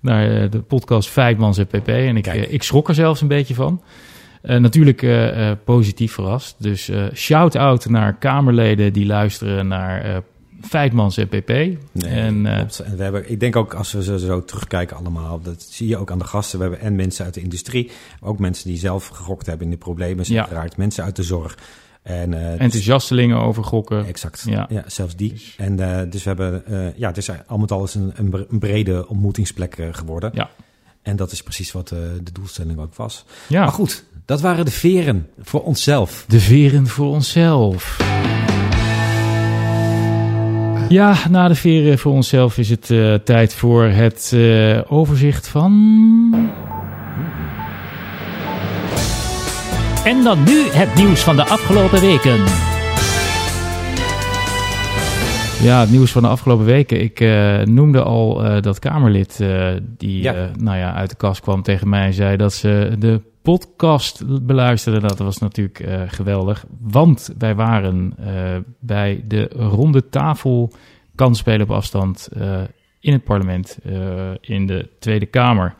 [0.01, 1.89] naar de podcast Vijfmans en PP.
[1.89, 3.83] En ik, ik schrok er zelfs een beetje van.
[4.43, 6.55] Eh, natuurlijk eh, eh, positief verrast.
[6.59, 10.23] Dus shout-out naar Kamerleden die luisteren naar
[10.63, 11.51] Feitmans en PP.
[12.07, 12.43] en,
[12.97, 16.11] we hebben, ik denk ook als we zo, zo terugkijken allemaal, dat zie je ook
[16.11, 16.59] aan de gasten.
[16.59, 19.73] We hebben en mensen uit de industrie, maar ook mensen die zelf gegokt hebben in
[19.73, 20.45] de problemen zijn Ja.
[20.45, 20.77] geraakt.
[20.77, 21.59] Mensen uit de zorg.
[22.03, 24.07] En, dus- enthousiastelingen over gokken.
[24.07, 24.45] Exact.
[24.49, 24.67] Ja.
[24.69, 24.83] Ja.
[24.87, 25.33] zelfs die.
[25.33, 25.77] Dus- En
[26.11, 26.63] dus we hebben,
[26.97, 30.31] ja, het is al met alles een, een bre- een brede ontmoetingsplek geworden.
[30.35, 30.51] Ja.
[31.07, 33.25] En dat is precies wat eh, de doelstelling ook was.
[33.47, 36.25] Ja, Maar goed, dat waren de veren voor onszelf.
[36.29, 37.97] De veren voor onszelf.
[40.89, 45.73] Ja, na de veren voor onszelf is het eh, tijd voor het eh, overzicht van.
[50.05, 52.66] En dan nu het nieuws van de afgelopen weken.
[55.67, 57.01] Ja, het nieuws van de afgelopen weken.
[57.01, 60.51] Ik eh, noemde al eh, dat Kamerlid eh, die Ja.
[60.59, 65.01] nou ja, uit de kast kwam tegen mij en zei dat ze de podcast beluisterden.
[65.01, 66.65] Dat was natuurlijk geweldig.
[66.81, 68.15] Want wij waren
[68.81, 70.73] bij de ronde tafel
[71.15, 72.29] kansspelen op afstand
[73.01, 73.79] in het parlement,
[74.41, 75.75] in de Tweede Kamer.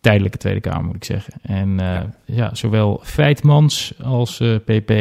[0.00, 1.32] Tijdelijke Tweede Kamer moet ik zeggen.
[1.42, 2.54] En eh, ja.
[2.54, 4.92] zowel Feitmans als PP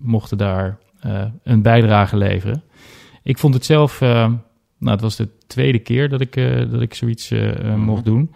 [0.00, 0.78] mochten daar
[1.42, 2.62] een bijdrage leveren.
[3.24, 4.08] Ik vond het zelf, eh,
[4.78, 8.04] nou, het was de tweede keer dat ik, eh, dat ik zoiets eh, eh, mocht
[8.04, 8.30] doen.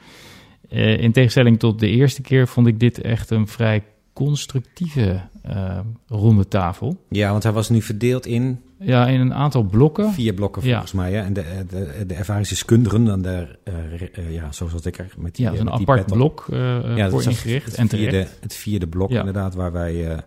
[0.68, 6.48] In tegenstelling tot de eerste keer vond ik dit echt een vrij constructieve eh, ronde
[6.48, 7.05] tafel.
[7.09, 10.12] Ja, want hij was nu verdeeld in Ja, in een aantal blokken.
[10.12, 10.70] vier blokken Ja.
[10.70, 11.12] volgens mij.
[11.12, 11.20] Hè?
[11.22, 15.51] En de, de, de ervaringsdeskundigen, dan de, eh, ja, zoals ik er met die, Ja,
[15.51, 16.59] dat is een met die apart blok eh,
[16.96, 17.66] Ja, dat voor is ingericht.
[17.66, 18.38] Het en vierde, terecht.
[18.40, 19.18] het vierde blok Ja.
[19.18, 20.22] inderdaad, waar wij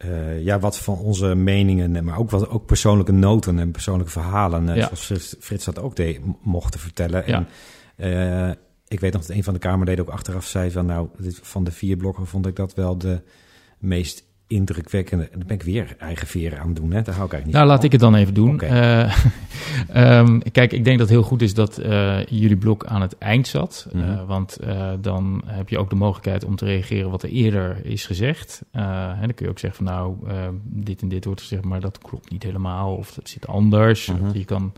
[0.00, 4.68] eh, ja, wat van onze meningen, maar ook, wat, ook persoonlijke noten en persoonlijke verhalen,
[4.68, 4.84] eh, Ja.
[4.84, 7.22] zoals Frits, Frits dat ook deed, mochten vertellen.
[7.26, 7.34] Ja.
[7.36, 7.48] En
[7.96, 8.50] Eh,
[8.88, 10.86] ik weet nog dat een van de Kamerleden ook achteraf zei van...
[10.86, 13.22] nou, dit, van de vier blokken vond ik dat wel de
[13.78, 15.24] meest indrukwekkende...
[15.24, 17.02] En dan ben ik weer eigen veren aan het doen, hè?
[17.02, 17.74] Daar hou ik eigenlijk niet Nou, van.
[17.74, 18.60] laat ik het dan even doen.
[18.60, 19.14] Eh,
[20.18, 23.18] ehm, kijk, ik denk dat het heel goed is dat eh, jullie blok aan het
[23.18, 23.86] eind zat.
[23.92, 24.26] Eh, Mhm.
[24.26, 24.58] want
[25.00, 28.62] dan heb je ook de mogelijkheid om te reageren wat er eerder is gezegd.
[28.72, 31.80] En dan kun je ook zeggen van nou, eh, dit en dit wordt gezegd, maar
[31.80, 32.94] dat klopt niet helemaal.
[32.96, 34.06] Of dat zit anders.
[34.06, 34.38] Mhm.
[34.38, 34.72] Je, kan,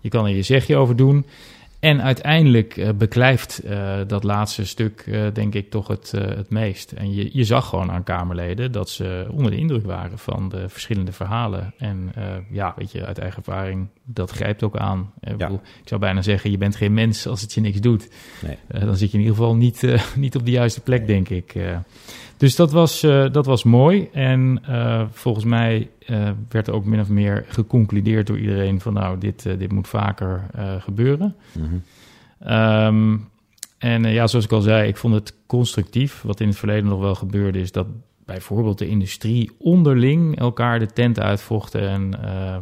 [0.00, 1.26] je kan er je zegje over doen.
[1.80, 6.92] En uiteindelijk eh, beklijft eh, dat laatste stuk, eh, denk ik, toch het, het meest.
[6.92, 10.68] En je, je zag gewoon aan Kamerleden dat ze onder de indruk waren van de
[10.68, 11.74] verschillende verhalen.
[11.78, 12.12] En
[12.50, 15.12] ja, weet je, uit eigen ervaring, dat grijpt ook aan.
[15.20, 15.36] Ik, Ja.
[15.36, 18.08] bedoel, ik zou bijna zeggen, je bent geen mens als het je niks doet.
[18.42, 18.56] Nee.
[18.84, 19.82] Dan zit je in ieder geval niet,
[20.16, 21.54] niet op de juiste plek, denk ik.
[22.36, 23.00] dus dat was,
[23.32, 24.08] dat was mooi.
[24.12, 24.62] En
[25.12, 29.46] volgens mij eh, werd er ook min of meer geconcludeerd door iedereen van nou, dit,
[29.46, 31.34] eh, dit moet vaker eh, gebeuren.
[31.52, 31.66] Mhm.
[32.38, 33.16] Ehm,
[33.78, 36.22] en ja, zoals ik al zei, ik vond het constructief.
[36.22, 37.86] Wat in het verleden nog wel gebeurde, is dat
[38.24, 41.88] bijvoorbeeld de industrie onderling elkaar de tent uitvochten.
[41.88, 42.08] En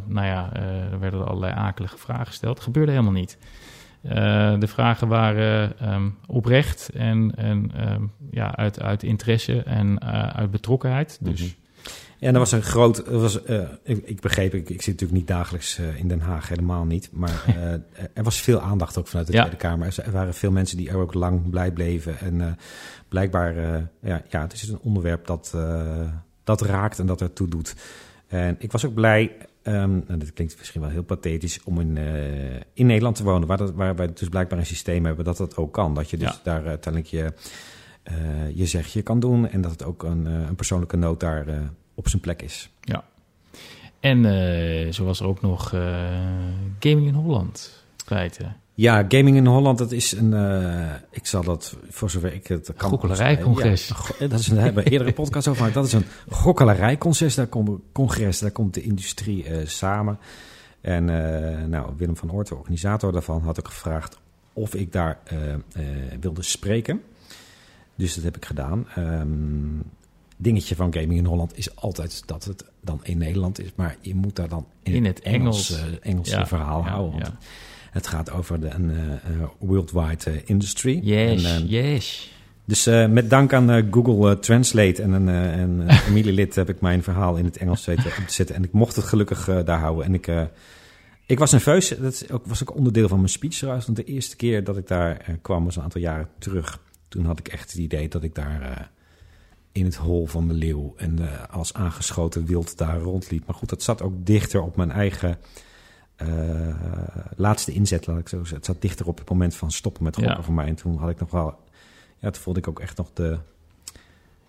[0.07, 0.53] nou ja,
[0.91, 2.55] er werden allerlei akelige vragen gesteld.
[2.55, 3.37] Dat gebeurde helemaal niet.
[4.59, 10.01] De vragen waren ehm, oprecht en, en ehm, ja, uit, uit interesse en
[10.35, 11.17] uit betrokkenheid.
[11.21, 11.66] Dus Mhm.
[12.19, 13.07] En er was een groot.
[13.07, 16.19] Er was, eh, ik, ik begreep, ik, ik zit natuurlijk niet dagelijks eh, in Den
[16.19, 17.09] Haag, helemaal niet.
[17.11, 17.71] Maar eh,
[18.13, 19.39] er was veel aandacht ook vanuit de Ja.
[19.39, 19.95] Tweede Kamer.
[20.05, 22.19] Er waren veel mensen die er ook lang blij bleven.
[22.19, 22.57] En
[23.07, 23.55] blijkbaar,
[24.01, 25.57] ja, ja, het is een onderwerp dat,
[26.43, 27.75] dat raakt en dat ertoe doet.
[28.27, 31.97] En ik was ook blij, ehm en dit klinkt misschien wel heel pathetisch, om in,
[32.73, 35.55] in Nederland te wonen, waar, dat, waar wij dus blijkbaar een systeem hebben dat dat
[35.55, 35.93] ook kan.
[35.93, 36.39] Dat je dus Ja.
[36.43, 37.33] daar uiteindelijk je,
[38.53, 41.45] je zegje kan doen en dat het ook een, een persoonlijke noot daar
[41.97, 42.69] op zijn plek is.
[43.99, 45.81] En eh, zo was er ook nog eh,
[46.79, 47.83] Gaming in Holland.
[48.05, 48.55] Feiten.
[48.73, 50.33] Ja, Gaming in Holland, dat is een.
[50.33, 52.89] eh, ik zal dat voor zover ik het kan.
[52.89, 53.87] Gokkelerijcongres.
[53.87, 55.75] Ja, go- dat is een, daar hebben we eerder een podcast over gemaakt.
[55.75, 57.35] Dat is een gokkelerijcongres.
[57.35, 60.19] Daar komt, congres, daar komt de industrie samen.
[60.81, 61.05] En
[61.69, 64.17] nou, Willem van Oort, de organisator daarvan, had ook gevraagd
[64.53, 65.19] of ik daar
[66.19, 67.01] wilde spreken.
[67.95, 68.87] Dus dat heb ik gedaan.
[68.95, 69.79] Ehm,
[70.37, 73.69] dingetje van Gaming in Holland is altijd dat het dan in Nederland is.
[73.75, 75.77] Maar je moet daar dan in, In het Engels.
[75.77, 77.11] Engels, Engelse Ja, verhaal ja, houden.
[77.11, 77.37] Want ja.
[77.91, 79.19] het gaat over de, een eh,
[79.57, 80.99] worldwide eh, industry.
[81.03, 82.31] Yes, En, eh, yes.
[82.65, 87.45] dus met dank aan Google Translate en een, een familielid heb ik mijn verhaal in
[87.45, 88.55] het Engels weten op te zetten.
[88.55, 90.05] En ik mocht het gelukkig daar houden.
[90.05, 90.31] En ik,
[91.25, 91.89] ik was nerveus.
[91.89, 93.85] Dat is ook, was ook onderdeel van mijn speech trouwens.
[93.85, 96.79] Want de eerste keer dat ik daar kwam was een aantal jaren terug.
[97.07, 98.89] Toen had ik echt het idee dat ik daar
[99.77, 103.45] in het hol van de leeuw en eh, als aangeschoten wild daar rondliep.
[103.45, 105.37] Maar goed, dat zat ook dichter op mijn eigen
[106.15, 106.27] eh,
[107.35, 108.55] laatste inzet, laat ik zo zeggen.
[108.55, 110.41] Het zat dichter op het moment van stoppen met gokken Ja.
[110.43, 110.67] voor mij.
[110.67, 111.55] En toen had ik nog wel,
[112.17, 113.37] ja, toen voelde ik ook echt nog de,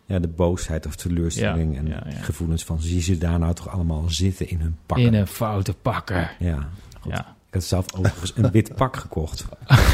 [0.04, 3.68] ja, de boosheid of teleurstelling Ja, en ja, gevoelens van zie ze daar nou toch
[3.68, 5.06] allemaal zitten in hun pakken.
[5.06, 6.36] In een foute pakker.
[6.38, 6.68] Ja,
[7.00, 7.12] goed.
[7.12, 7.36] Ja.
[7.48, 9.44] Ik had zelf overigens een wit pak gekocht.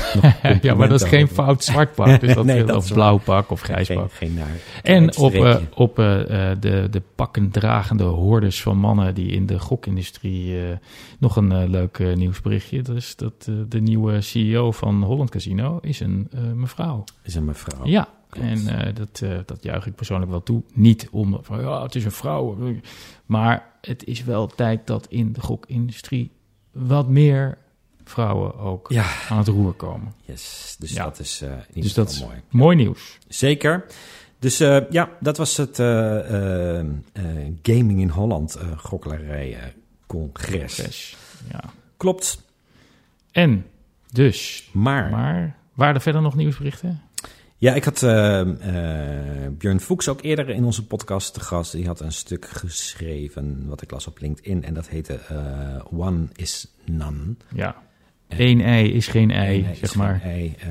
[0.62, 2.20] ja, maar dat is geen fout zwart pak.
[2.20, 4.12] Dus dat, Nee, nee, dat of is blauw pak of grijs Geen, pak.
[4.12, 4.50] geen naar.
[4.82, 5.66] En op, eh, streepje.
[5.74, 10.60] op eh, eh, de, de pakkendragende hordes van mannen die in de gokindustrie...
[10.60, 10.76] eh,
[11.18, 12.82] nog een eh, leuk eh, nieuwsberichtje.
[12.82, 17.04] Dat is dat eh, de nieuwe CEO van Holland Casino is een eh, mevrouw.
[17.22, 17.86] is een mevrouw.
[17.86, 18.46] Ja, klopt.
[18.48, 20.62] en eh, dat, eh, dat juich ik persoonlijk wel toe.
[20.72, 22.56] Niet om van ja, het is een vrouw.
[23.26, 26.30] Maar het is wel tijd dat in de gokindustrie
[26.74, 27.58] wat meer
[28.04, 29.06] vrouwen ook Ja.
[29.28, 30.12] aan het roer komen.
[30.22, 31.04] Yes, dus Ja.
[31.04, 32.40] dat is in ieder Dus dat is mooi.
[32.50, 33.18] mooi nieuws.
[33.28, 33.84] Zeker.
[34.38, 35.86] Dus eh, ja, dat was het eh,
[37.62, 39.62] Gaming in Holland uh, gokkelarij eh,
[40.06, 40.74] congres.
[40.76, 41.16] Congres.
[41.50, 41.60] Ja.
[41.96, 42.42] Klopt,
[43.30, 43.66] En
[44.12, 47.02] dus, maar, maar waren er verder nog nieuwsberichten?
[47.64, 51.72] Ja, ik had eh, eh, Björn Fuchs ook eerder in onze podcast te gast.
[51.72, 56.26] Die had een stuk geschreven, wat ik las op LinkedIn, en dat heette eh, One
[56.34, 57.34] is None.
[57.54, 57.76] Ja.
[58.28, 60.20] Eén ei is geen ei, zeg maar.
[60.22, 60.54] ei.
[60.58, 60.68] Eh,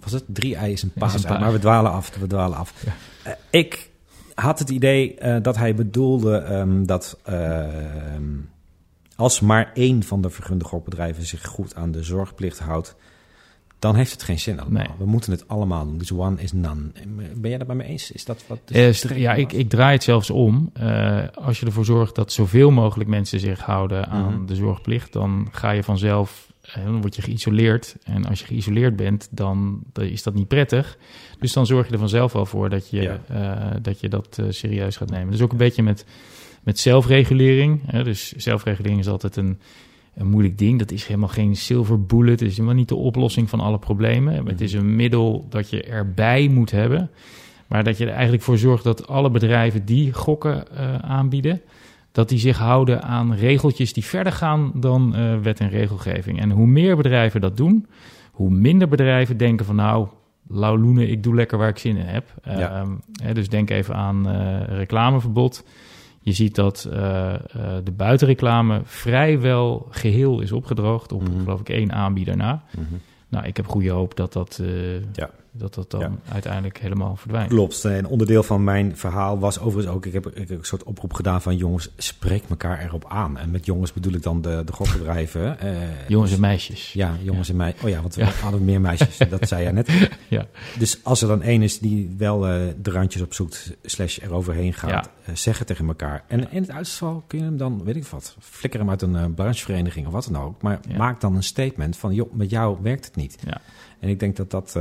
[0.00, 0.24] was het?
[0.26, 1.26] Drie ei is een paas.
[1.26, 2.16] maar we dwalen af.
[2.16, 2.84] We dwalen af.
[3.24, 3.36] Ja.
[3.50, 3.90] Ik
[4.34, 8.36] had het idee dat hij bedoelde ehm, dat ehm,
[9.16, 10.64] als maar één van de vergunde
[11.18, 12.96] zich goed aan de zorgplicht houdt,
[13.80, 14.82] dan heeft het geen zin allemaal.
[14.82, 14.90] Nee.
[14.98, 15.98] We moeten het allemaal doen.
[15.98, 16.90] Dus one is none.
[17.34, 18.10] Ben jij dat bij me eens?
[18.12, 18.58] Is dat wat?
[18.64, 18.74] de
[19.08, 20.70] Eh, ja, ik, ik draai het zelfs om.
[20.72, 24.46] Eh, als je ervoor zorgt dat zoveel mogelijk mensen zich houden aan Mhm.
[24.46, 27.96] de zorgplicht, dan ga je vanzelf, eh, dan word je geïsoleerd.
[28.04, 30.98] En als je geïsoleerd bent, dan, dan is dat niet prettig.
[31.38, 33.20] Dus dan zorg je er vanzelf wel voor dat je Ja.
[33.28, 35.30] eh, dat, je dat eh, serieus gaat nemen.
[35.32, 36.04] Dus ook een beetje met,
[36.62, 37.90] met zelfregulering.
[38.02, 39.60] Dus zelfregulering is altijd een
[40.14, 40.78] een moeilijk ding.
[40.78, 42.40] Dat is helemaal geen silver bullet.
[42.40, 44.46] Het is helemaal niet de oplossing van alle problemen.
[44.46, 47.10] Het is een middel dat je erbij moet hebben.
[47.66, 51.60] Maar dat je er eigenlijk voor zorgt dat alle bedrijven die gokken uh, aanbieden,
[52.12, 56.40] dat die zich houden aan regeltjes die verder gaan dan uh, wet en regelgeving.
[56.40, 57.86] En hoe meer bedrijven dat doen,
[58.32, 60.08] hoe minder bedrijven denken van nou,
[60.48, 62.34] lauwloenen, ik doe lekker waar ik zin in heb.
[62.44, 62.84] Ja.
[63.24, 64.28] Uh, dus denk even aan
[64.66, 65.64] reclameverbod.
[66.22, 66.88] Je ziet dat
[67.84, 71.38] de buitenreclame vrijwel geheel is opgedroogd op, Mhm.
[71.42, 72.62] geloof ik, één aanbieder na.
[73.28, 74.60] Nou, ik heb goede hoop dat dat,
[75.12, 75.30] Ja.
[75.52, 76.12] Dat, dat dan Ja.
[76.32, 77.48] uiteindelijk helemaal verdwijnt.
[77.48, 77.84] Klopt.
[77.84, 80.06] En onderdeel van mijn verhaal was overigens ook...
[80.06, 83.38] Ik heb, ik heb een soort oproep gedaan van jongens, spreek elkaar erop aan.
[83.38, 85.58] En met jongens bedoel ik dan de, de gokbedrijven.
[85.60, 86.92] eh, Jongens en meisjes.
[86.92, 87.82] Ja, jongens en meisjes.
[87.82, 88.30] Oh ja, want we Ja.
[88.30, 89.18] hadden meer meisjes.
[89.30, 90.08] dat zei jij net.
[90.28, 90.46] Ja.
[90.78, 95.10] Dus als er dan één is die wel eh, de randjes opzoekt, slash eroverheen gaat,
[95.24, 96.24] eh, zeg het tegen elkaar.
[96.28, 99.34] En in het uitstel kun je hem dan, weet ik wat, flikker hem uit een
[99.34, 100.62] branchevereniging of wat dan ook.
[100.62, 103.36] Maar maak dan een statement van, joh, met jou werkt het niet.
[103.46, 103.60] Ja.
[104.00, 104.76] En ik denk dat dat,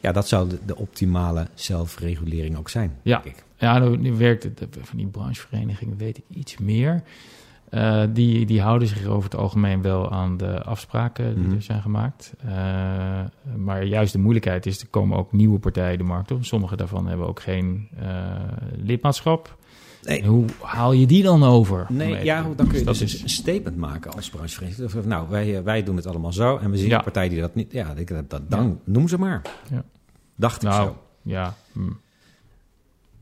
[0.00, 2.96] ja, dat zou de, de optimale zelfregulering ook zijn.
[3.02, 3.20] Ja.
[3.22, 3.44] denk ik.
[3.56, 7.02] Ja, nu, nu werkt het van die brancheverenigingen, weet ik iets meer.
[7.70, 11.54] Eh, die, die houden zich over het algemeen wel aan de afspraken die Mhm.
[11.54, 12.34] er zijn gemaakt.
[12.38, 12.50] Eh,
[13.56, 16.44] maar juist de moeilijkheid is, er komen ook nieuwe partijen de markt op.
[16.44, 18.06] Sommige daarvan hebben ook geen eh,
[18.76, 19.56] lidmaatschap.
[20.04, 20.24] Nee.
[20.26, 21.86] Hoe haal je die dan over?
[21.88, 25.04] Nee, ja, dan kun je dat dus is, een statement maken als branchevereniging.
[25.04, 26.56] Nou, wij, eh, wij doen het allemaal zo.
[26.56, 26.96] En we zien Ja.
[26.96, 27.72] een partij die dat niet...
[27.72, 29.42] Ja, ik- dat, dat, dan noem ze maar.
[29.70, 29.84] Ja.
[30.36, 30.96] Dacht ik nou, zo.
[31.22, 31.54] ja.
[31.72, 31.80] hm.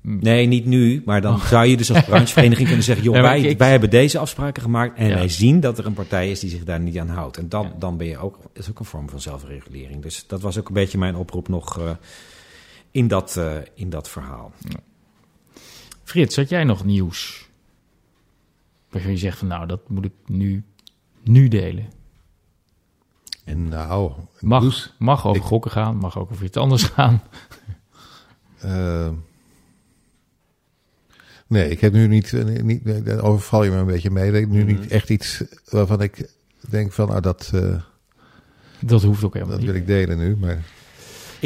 [0.02, 1.02] Nee, niet nu.
[1.04, 3.04] Maar dan zou je dus als branchevereniging kunnen zeggen...
[3.04, 4.98] joh, Nee, wij, ik- wij hebben deze afspraken gemaakt...
[4.98, 5.14] en Ja.
[5.14, 7.36] wij zien dat er een partij is die zich daar niet aan houdt.
[7.36, 7.72] En dan, Ja.
[7.78, 8.38] dan ben je ook...
[8.52, 10.02] is ook een vorm van zelfregulering.
[10.02, 11.78] Dus dat was ook een beetje mijn oproep nog...
[11.78, 11.90] eh,
[12.90, 14.52] in, dat, eh, in dat verhaal.
[16.06, 17.48] Frits, had jij nog nieuws?
[18.90, 20.64] Waarvan je zegt van nou, dat moet ik nu,
[21.22, 21.86] nu delen.
[23.44, 27.22] En nou, Mag, mag over Ik- gokken gaan, mag ook over iets anders gaan.
[28.60, 29.08] eh,
[31.46, 34.28] nee, ik heb nu niet, eh, niet dan overval je me een beetje mee.
[34.32, 34.80] Ik heb nu Mhm.
[34.80, 36.30] niet echt iets waarvan ik
[36.68, 37.52] denk van, nou dat,
[38.80, 39.80] Dat hoeft ook helemaal dat wil niet.
[39.82, 40.36] ik delen nu.
[40.36, 40.64] Maar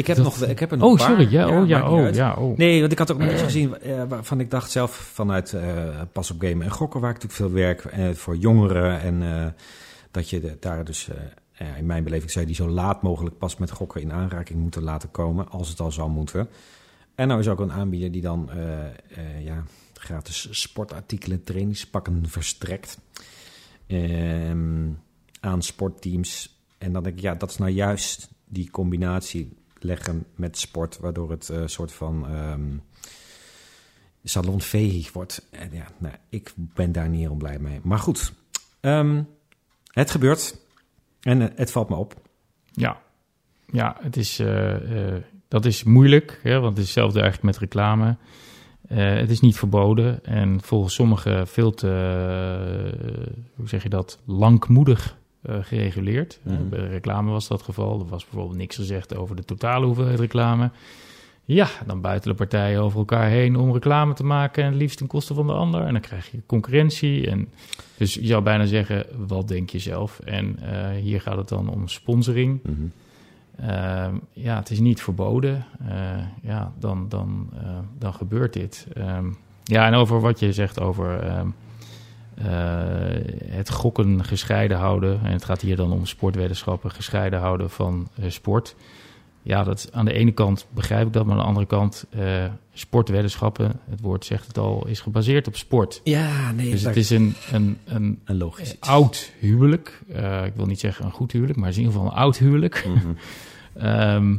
[0.01, 1.07] Ik heb, Dat- nog, ik heb er nog Oh, een paar.
[1.07, 1.31] sorry.
[1.31, 2.57] Ja, oh, ja, oh, ja, oh.
[2.57, 6.01] Nee, want ik had ook nog iets gezien eh, waarvan ik dacht zelf vanuit eh,
[6.11, 9.01] Pas op Gamen en Gokken, waar ik natuurlijk veel werk eh, voor jongeren.
[9.01, 9.55] En
[10.11, 11.09] dat je de- daar dus,
[11.77, 15.11] in mijn beleving je die zo laat mogelijk pas met gokken in aanraking moeten laten
[15.11, 16.49] komen, als het al zou moeten.
[17.15, 18.49] En nou is ook een aanbieder die dan
[19.43, 22.97] ja, gratis sportartikelen, trainingspakken verstrekt
[23.87, 24.89] ehm,
[25.39, 26.59] aan sportteams.
[26.77, 31.31] En dan denk ik, ja, dat is nou juist die combinatie leggen met sport, waardoor
[31.31, 32.77] het een soort van ehm
[34.23, 35.47] salonveeg wordt.
[35.49, 37.79] En ja, nou, ik ben daar niet heel blij mee.
[37.83, 38.33] Maar goed,
[38.79, 39.23] ehm,
[39.91, 40.57] het gebeurt
[41.21, 42.13] en eh, het valt me op.
[42.71, 43.01] Ja,
[43.71, 48.17] ja het is, eh, eh, dat is moeilijk, hè, want is hetzelfde eigenlijk met reclame.
[48.87, 54.19] Eh, het is niet verboden en volgens sommigen veel te, eh, hoe zeg je dat,
[54.25, 55.20] langmoedig eh,
[55.61, 56.39] gereguleerd.
[56.45, 56.69] Eh, Mhm.
[56.69, 57.99] bij de reclame was dat het geval.
[57.99, 60.69] Er was bijvoorbeeld niks gezegd over de totale hoeveelheid reclame.
[61.45, 65.07] Ja, dan buitelen partijen over elkaar heen om reclame te maken en het liefst ten
[65.07, 65.81] koste van de ander.
[65.81, 67.29] En dan krijg je concurrentie.
[67.29, 67.49] En
[67.97, 70.19] dus je zou bijna zeggen, wat denk je zelf?
[70.19, 72.59] En eh, hier gaat het dan om sponsoring.
[73.59, 75.65] Ehm, ja, het is niet verboden.
[75.87, 75.95] Eh,
[76.41, 78.87] ja, dan, dan, eh, dan gebeurt dit.
[78.93, 79.25] Ehm,
[79.63, 81.43] ja, en over wat je zegt over ehm, eh,
[83.45, 85.19] het gokken gescheiden houden.
[85.23, 88.75] En het gaat hier dan om sportwetenschappen gescheiden houden van eh, sport.
[89.43, 92.45] Ja, dat aan de ene kant begrijp ik dat, maar aan de andere kant eh
[92.73, 96.01] sportwetenschappen, het woord zegt het al, is gebaseerd op sport.
[96.03, 100.01] Ja, nee, Dus het is een, een, een een logisch oud huwelijk.
[100.13, 102.23] Eh, ik wil niet zeggen een goed huwelijk, maar het is in ieder geval een
[102.23, 102.87] oud huwelijk.
[102.87, 103.07] Mhm.
[103.87, 104.35] Ehm,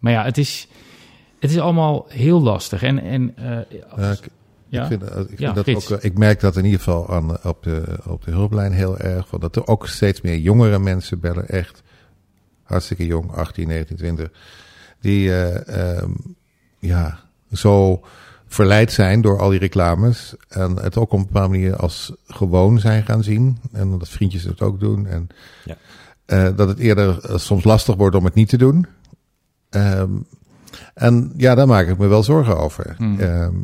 [0.00, 0.68] maar ja, het is,
[1.38, 2.82] het is allemaal heel lastig.
[2.82, 3.58] En, en eh,
[4.08, 4.28] als- ik,
[4.68, 6.78] ja, ik, vind, eh, ik, vind Ja, dat ook, eh, ik merk dat in ieder
[6.80, 9.28] geval aan, eh, op, de, op de hulplijn heel erg.
[9.28, 11.48] Van dat er ook steeds meer jongere mensen bellen.
[11.48, 11.82] Echt
[12.62, 14.30] hartstikke jong, 18, 19, 20.
[15.00, 16.10] Die eh, ehm,
[16.78, 17.18] ja,
[17.52, 18.00] zo
[18.46, 20.34] verleid zijn door al die reclames.
[20.48, 23.58] En het ook op een bepaalde manier als gewoon zijn gaan zien.
[23.72, 25.06] En dat vriendjes het ook doen.
[25.06, 25.26] En
[25.64, 25.76] Ja.
[26.26, 28.86] eh, dat het eerder soms lastig wordt om het niet te doen.
[29.70, 30.10] Ehm,
[30.94, 32.94] en ja, daar maak ik me wel zorgen over.
[32.96, 33.20] Hmm.
[33.20, 33.54] Ehm,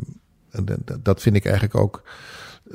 [0.55, 0.65] en
[1.03, 2.03] dat vind ik eigenlijk ook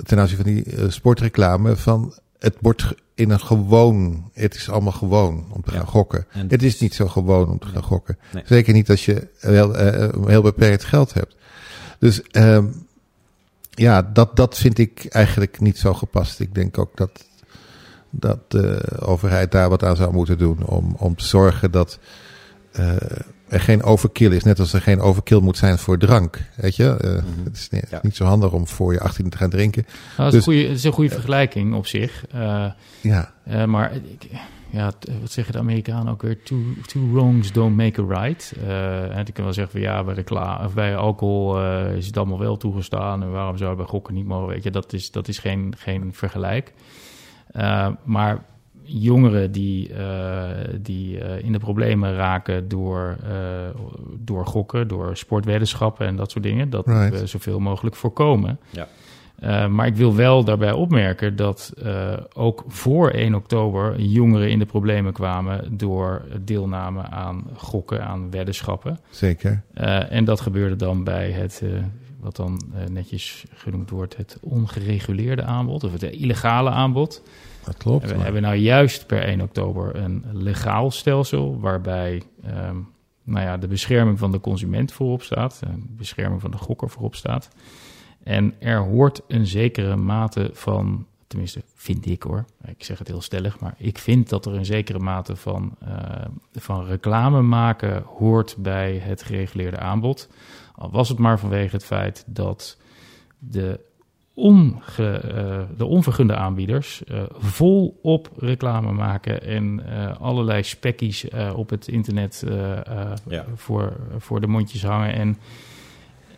[0.02, 1.76] ten aanzien van die eh, sportreclame.
[1.76, 4.30] Van het wordt in een gewoon.
[4.32, 5.76] Het is allemaal gewoon om te Ja.
[5.78, 6.26] gaan gokken.
[6.30, 8.18] En Het is niet zo gewoon om te gaan gokken.
[8.32, 8.42] Nee.
[8.46, 11.36] Zeker niet als je heel, eh, heel beperkt geld hebt.
[11.98, 12.66] Dus ehm,
[13.70, 16.40] ja, dat, dat vind ik eigenlijk niet zo gepast.
[16.40, 17.24] Ik denk ook dat,
[18.10, 20.66] dat de overheid daar wat aan zou moeten doen.
[20.66, 21.98] Om, om te zorgen dat
[22.72, 22.96] eh,
[23.50, 24.42] er geen overkill is.
[24.44, 26.38] Net als er geen overkill moet zijn voor drank.
[26.56, 26.96] Weet je?
[26.96, 27.98] Eh, Het is niet, Ja.
[28.02, 29.82] niet zo handig om voor je 18 te gaan drinken.
[29.86, 32.24] Nou, dat, is Dus- een goede, dat is een goede vergelijking op zich.
[32.30, 32.66] Eh,
[33.00, 34.26] Ja, eh, maar ik,
[34.70, 36.42] ja, t- wat zeggen de Amerikanen ook weer?
[36.42, 38.52] Two, two wrongs don't make a right.
[38.66, 42.06] Eh, en ik kan wel zeggen van ja, bij, reclame, of bij alcohol eh, is
[42.06, 43.22] het allemaal wel toegestaan.
[43.22, 44.48] En waarom zou het bij gokken niet mogen?
[44.48, 46.72] Weet je, dat is, dat is geen, geen vergelijk.
[47.52, 48.44] Eh, maar
[48.92, 50.48] jongeren die, eh,
[50.80, 53.30] die eh, in de problemen raken door, eh,
[54.18, 57.20] door gokken, door sportweddenschappen en dat soort dingen, dat Right.
[57.20, 58.58] we zoveel mogelijk voorkomen.
[58.70, 58.88] Ja.
[59.40, 64.58] Eh, maar ik wil wel daarbij opmerken dat eh, ook voor 1 oktober jongeren in
[64.58, 68.98] de problemen kwamen door deelname aan gokken, aan weddenschappen.
[69.10, 69.62] zeker.
[69.74, 71.68] Eh, en dat gebeurde dan bij het, eh,
[72.20, 77.22] wat dan netjes genoemd wordt, het ongereguleerde aanbod of het illegale aanbod.
[77.70, 78.06] Dat klopt.
[78.08, 82.76] We maar- hebben nou juist per 1 oktober een legaal stelsel waarbij ehm,
[83.24, 87.14] nou ja, de bescherming van de consument voorop staat, de bescherming van de gokker voorop
[87.14, 87.48] staat.
[88.22, 93.20] En er hoort een zekere mate van, tenminste vind ik hoor, ik zeg het heel
[93.20, 98.56] stellig, maar ik vind dat er een zekere mate van, eh, van reclame maken hoort
[98.58, 100.28] bij het gereguleerde aanbod.
[100.74, 102.78] Al was het maar vanwege het feit dat
[103.38, 103.80] de
[104.40, 104.72] onge,
[105.06, 111.88] eh, de onvergunde aanbieders eh, volop reclame maken en eh, allerlei spekkies eh, op het
[111.88, 113.44] internet eh, eh, Ja.
[113.54, 115.12] voor, voor de mondjes hangen.
[115.14, 115.38] En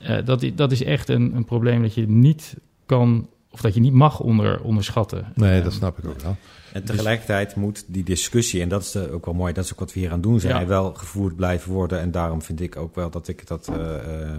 [0.00, 3.80] eh, dat, dat is echt een, een probleem dat je niet kan, of dat je
[3.80, 5.24] niet mag onder, onderschatten.
[5.34, 6.36] Nee, dat snap ik ook wel.
[6.72, 9.92] En tegelijkertijd moet die discussie, en dat is ook wel mooi, dat is ook wat
[9.92, 10.66] we hier aan doen zijn, Ja.
[10.66, 12.00] wel gevoerd blijven worden.
[12.00, 13.68] En daarom vind ik ook wel dat ik dat.
[13.68, 14.30] eh, eh,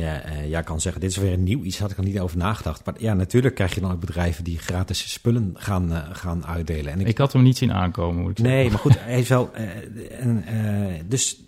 [0.00, 2.20] ja, eh, ja, kan zeggen, dit is weer een nieuw iets, had ik er niet
[2.20, 2.84] over nagedacht.
[2.84, 6.92] Maar ja, natuurlijk krijg je dan ook bedrijven die gratis spullen gaan, eh, gaan uitdelen.
[6.92, 8.56] En ik, Ik had hem niet zien aankomen, moet ik zeggen.
[8.56, 9.50] nee, maar goed, hij is wel.
[9.54, 11.40] eh, dus.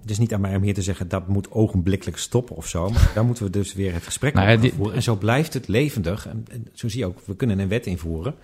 [0.00, 2.88] het is niet aan mij om hier te zeggen dat moet ogenblikkelijk stoppen of zo.
[2.90, 4.94] Maar daar moeten we dus weer het gesprek Nou over voeren.
[4.94, 6.26] En zo blijft het levendig.
[6.26, 8.34] En, en zo zie je ook, we kunnen een wet invoeren.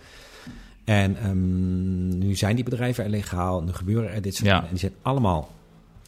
[0.84, 4.52] En ehm, nu zijn die bedrijven er legaal, nu gebeuren er dit soort Ja.
[4.52, 4.68] dingen.
[4.68, 5.50] En die zijn allemaal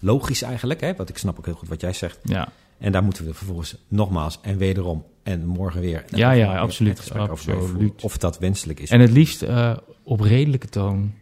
[0.01, 0.81] logisch eigenlijk.
[0.81, 0.95] Hè?
[0.95, 2.19] Want ik snap ook heel goed wat jij zegt.
[2.23, 6.05] Ja, En daar moeten we vervolgens nogmaals en wederom en morgen weer.
[6.09, 8.03] Ja, ja, absoluut, absoluut.
[8.03, 8.91] Of dat wenselijk is.
[8.91, 11.13] en het liefst eh, op redelijke toon,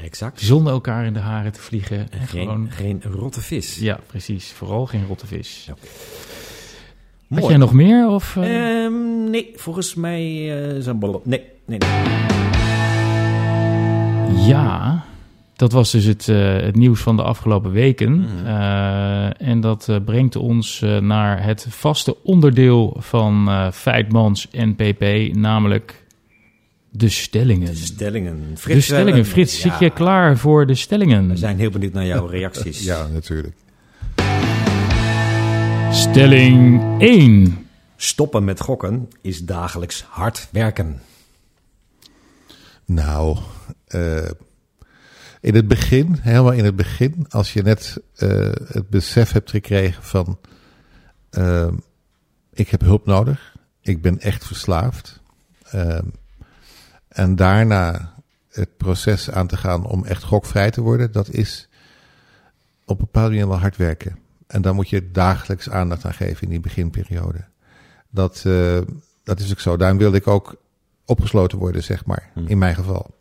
[0.00, 0.40] exact.
[0.40, 1.98] zonder elkaar in de haren te vliegen.
[1.98, 3.78] En En geen, gewoon, geen rotte vis.
[3.78, 4.52] ja, precies.
[4.52, 5.66] Vooral geen rotte vis.
[5.68, 5.78] Had
[7.26, 7.46] Mooi.
[7.46, 8.08] jij nog meer?
[8.08, 8.84] Of, eh?
[8.84, 10.46] Ehm, nee, volgens mij
[10.80, 11.20] zijn ballen.
[11.24, 11.90] Nee, nee, nee.
[14.46, 15.04] Ja,
[15.56, 18.12] dat was dus het, eh, het nieuws van de afgelopen weken.
[18.20, 18.46] Mhm.
[18.46, 25.34] Eh, en dat eh, brengt ons eh, naar het vaste onderdeel van eh Feitmans NPP,
[25.34, 26.04] namelijk
[26.90, 27.66] de stellingen.
[27.66, 28.36] De stellingen.
[28.50, 29.20] De Frits, stellingen.
[29.20, 31.28] eh, Frits, ja, zit je klaar voor de stellingen?
[31.28, 32.84] We zijn heel benieuwd naar jouw reacties.
[32.84, 33.54] Ja, natuurlijk.
[35.90, 37.66] Stelling 1.
[37.96, 41.00] Stoppen met gokken is dagelijks hard werken.
[42.84, 43.38] Nou,
[43.86, 44.30] eh,
[45.42, 50.02] in het begin, helemaal in het begin, als je net eh, het besef hebt gekregen
[50.02, 50.38] van,
[51.30, 51.68] eh,
[52.52, 55.20] ik heb hulp nodig, ik ben echt verslaafd,
[55.62, 55.98] eh,
[57.08, 58.14] en daarna
[58.50, 61.68] het proces aan te gaan om echt gokvrij te worden, dat is
[62.84, 64.18] op een bepaalde manier wel hard werken.
[64.46, 67.44] En daar moet je dagelijks aandacht aan geven in die beginperiode.
[68.10, 68.80] Dat, eh,
[69.24, 69.76] dat is ook zo.
[69.76, 70.56] Daarom wilde ik ook
[71.04, 72.30] opgesloten worden, zeg maar.
[72.34, 72.46] Hmm.
[72.46, 73.14] In mijn geval.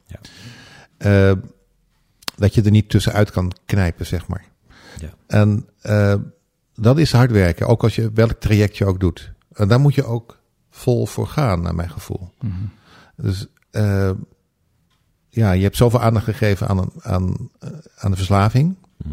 [0.97, 1.35] Ja.
[2.35, 4.45] Dat je er niet tussenuit kan knijpen, zeg maar.
[4.99, 5.09] Ja.
[5.27, 6.15] En eh,
[6.75, 9.31] dat is hard werken, ook als je welk traject je ook doet.
[9.53, 10.39] En daar moet je ook
[10.69, 12.33] vol voor gaan, naar mijn gevoel.
[12.41, 12.53] Mhm.
[13.15, 14.11] Dus eh,
[15.29, 18.75] ja, je hebt zoveel aandacht gegeven aan, een, aan, eh, aan de verslaving.
[18.97, 19.09] Mhm.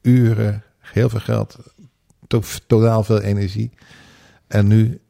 [0.00, 1.58] Uren, heel veel geld,
[2.26, 3.70] to- totaal veel energie.
[4.46, 5.00] En nu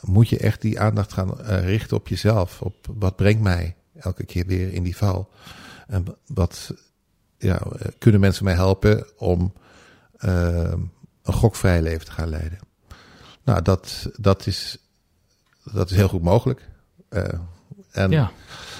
[0.00, 2.62] moet je echt die aandacht gaan richten op jezelf.
[2.62, 5.28] Op wat brengt mij elke keer weer in die val.
[5.86, 6.74] En wat
[7.38, 9.52] ja, eh, kunnen mensen mij helpen om
[10.16, 10.72] eh,
[11.22, 12.58] een gokvrij leven te gaan leiden.
[13.44, 14.78] Nou, dat, dat, is,
[15.72, 16.68] dat is heel goed mogelijk.
[17.08, 17.24] Eh,
[17.90, 18.30] en Ja,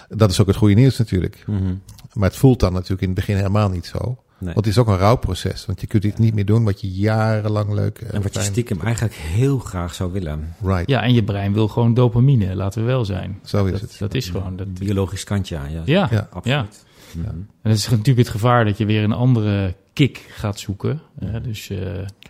[0.08, 1.44] dat is ook het goede nieuws natuurlijk.
[1.46, 1.74] Mhm.
[2.12, 3.98] Maar het voelt dan natuurlijk in het begin helemaal niet zo.
[4.38, 4.54] Nee.
[4.54, 5.66] Want het is ook een rouwproces.
[5.66, 8.80] Want je kunt dit niet meer doen wat je jarenlang leuk En wat je stiekem
[8.80, 10.54] eigenlijk heel graag zou willen.
[10.62, 13.40] Right, ja, en je brein wil gewoon dopamine, laten we wel zijn.
[13.44, 13.96] zo is Dat, het.
[13.98, 14.56] dat is gewoon...
[14.56, 15.82] Dat, Biologisch kantje aan, ja.
[15.84, 16.28] ja, Ja.
[16.30, 16.84] absoluut.
[17.12, 17.26] Mhm.
[17.28, 21.00] En dat is natuurlijk het gevaar dat je weer een andere kick gaat zoeken.
[21.24, 21.40] Hè?
[21.40, 21.78] Dus eh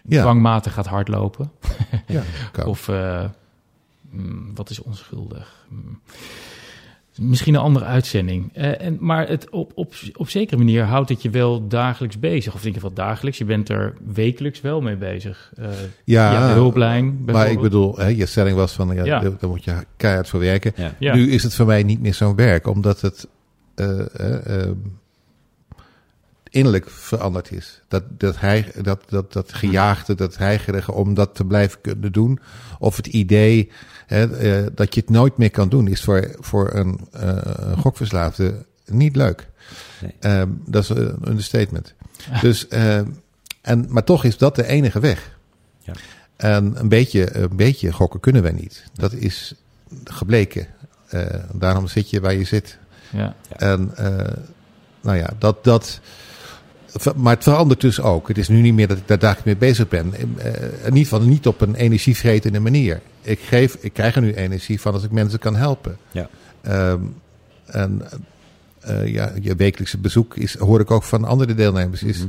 [0.09, 0.21] Ja.
[0.23, 1.51] dwangmatig gaat hardlopen.
[2.07, 2.23] Ja,
[2.53, 2.67] kan.
[2.67, 3.25] Of eh,
[4.11, 5.67] Hmm, wat is onschuldig?
[5.69, 6.01] Hmm.
[7.21, 8.51] Misschien een andere uitzending.
[8.55, 12.55] Eh, en, maar het op, op, op zekere manier houdt het je wel dagelijks bezig.
[12.55, 13.39] Of in ieder geval dagelijks.
[13.39, 15.53] Je bent er wekelijks wel mee bezig.
[15.57, 15.69] Eh,
[16.05, 19.21] Ja, de hulplijn Maar ik bedoel, hè, je stelling was van, ja, Ja.
[19.21, 20.73] daar moet je keihard voor werken.
[20.77, 20.95] Ja.
[20.99, 21.15] Ja.
[21.15, 23.29] Nu is het voor mij niet meer zo'n werk, omdat het
[26.51, 27.83] innerlijk veranderd is.
[27.89, 32.39] Dat, dat, hij, dat, dat, dat gejaagde, dat heigerige om dat te blijven kunnen doen.
[32.79, 33.71] Of het idee
[34.07, 38.65] hè, eh, dat je het nooit meer kan doen, is voor, voor een eh, gokverslaafde
[38.87, 39.49] niet leuk.
[40.03, 40.15] Nee.
[40.21, 41.95] Ehm, dat is een understatement.
[42.41, 43.07] Dus, ehm,
[43.61, 45.39] en, maar toch is dat de enige weg.
[45.83, 45.93] Ja.
[46.37, 48.85] En een beetje, een beetje gokken kunnen wij niet.
[48.93, 49.55] Dat is
[50.05, 50.67] gebleken.
[51.09, 51.23] Eh,
[51.53, 52.79] daarom zit je waar je zit.
[53.11, 53.35] Ja.
[53.49, 54.33] En eh,
[55.01, 56.01] nou ja, dat, dat.
[57.17, 58.29] Maar het verandert dus ook.
[58.29, 60.15] Het is nu niet meer dat ik daar dagelijks mee bezig ben.
[60.15, 63.01] Eh, in ieder geval niet op een energievretende manier.
[63.23, 65.97] Ik, geef, ik krijg er nu energie van als ik mensen kan helpen.
[66.11, 66.29] Ja.
[66.61, 67.01] Ehm,
[67.67, 68.03] en
[68.81, 72.29] eh, ja, je wekelijkse bezoek is, hoor ik ook van andere deelnemers, is Mhm.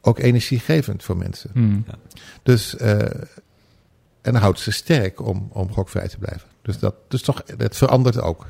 [0.00, 1.50] ook energiegevend voor mensen.
[1.52, 1.84] Hmm.
[2.42, 2.98] Dus, eh,
[4.22, 6.48] en houdt ze sterk om, om gokvrij te blijven.
[6.62, 8.46] Dus dat, dus toch, dat verandert ook.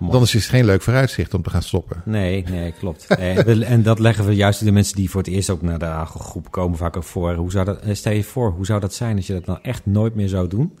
[0.00, 2.02] Dan is het geen leuk vooruitzicht om te gaan stoppen.
[2.04, 3.06] Nee, nee, klopt.
[3.64, 6.50] En dat leggen we juist de mensen die voor het eerst ook naar de groep
[6.50, 7.34] komen vaak ook voor.
[7.34, 9.58] Hoe zou dat, eh, stel je voor, hoe zou dat zijn als je dat nou
[9.62, 10.78] echt nooit meer zou doen?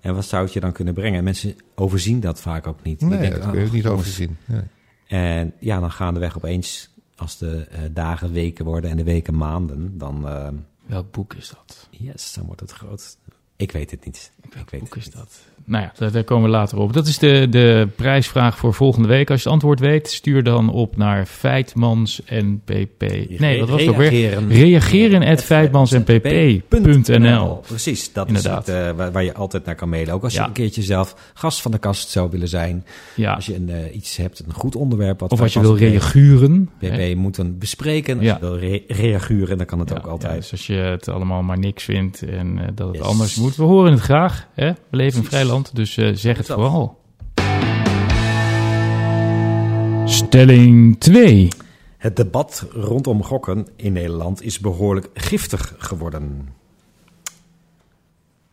[0.00, 1.18] En wat zou het je dan kunnen brengen?
[1.18, 3.00] En mensen overzien dat vaak ook niet.
[3.00, 4.00] Nee, denken, dat kun je oh, niet jongens.
[4.00, 4.36] overzien.
[4.44, 4.62] Nee.
[5.06, 9.04] En ja, dan gaan de weg opeens, als de eh, dagen weken worden en de
[9.04, 10.48] weken maanden, dan eh,
[10.86, 11.88] Welk boek is dat?
[11.90, 13.16] yes, dan wordt het groot.
[13.60, 14.32] Ik weet het niet.
[14.44, 15.14] Ik weet boek is niet.
[15.14, 15.38] dat?
[15.64, 16.92] Nou ja, daar, komen we later op.
[16.92, 19.30] Dat is de, de prijsvraag voor volgende week.
[19.30, 23.00] Als je het antwoord weet, stuur dan op naar Feitmans NPP.
[23.38, 24.10] Nee, wat was ook weer?
[24.10, 24.48] Reageren.
[24.48, 27.56] Reageren at feitmansnpp.nl.
[27.66, 28.68] Precies, dat Inderdaad.
[28.68, 30.14] is het, eh, waar, je altijd naar kan mailen.
[30.14, 30.46] Ook als je Ja.
[30.46, 32.84] een keertje zelf gast van de kast zou willen zijn.
[33.14, 33.34] Ja.
[33.34, 35.20] Als je een, eh, iets hebt, een goed onderwerp.
[35.20, 36.70] Wat Of als je wil reaguren.
[36.78, 37.12] hè.
[37.12, 38.16] PP moeten bespreken.
[38.16, 38.34] Als Ja.
[38.34, 40.36] je wil re- reaguren, dan kan het ook altijd.
[40.40, 43.06] dus als je het allemaal maar niks vindt en eh, dat het Yes.
[43.06, 43.49] anders moet.
[43.56, 44.46] We horen het graag.
[44.54, 44.72] Hè?
[44.72, 45.28] We leven in Precies.
[45.28, 46.98] vrij land, dus eh, zeg het vooral.
[50.04, 51.48] Stelling 2.
[51.96, 56.48] Het debat rondom gokken in Nederland is behoorlijk giftig geworden.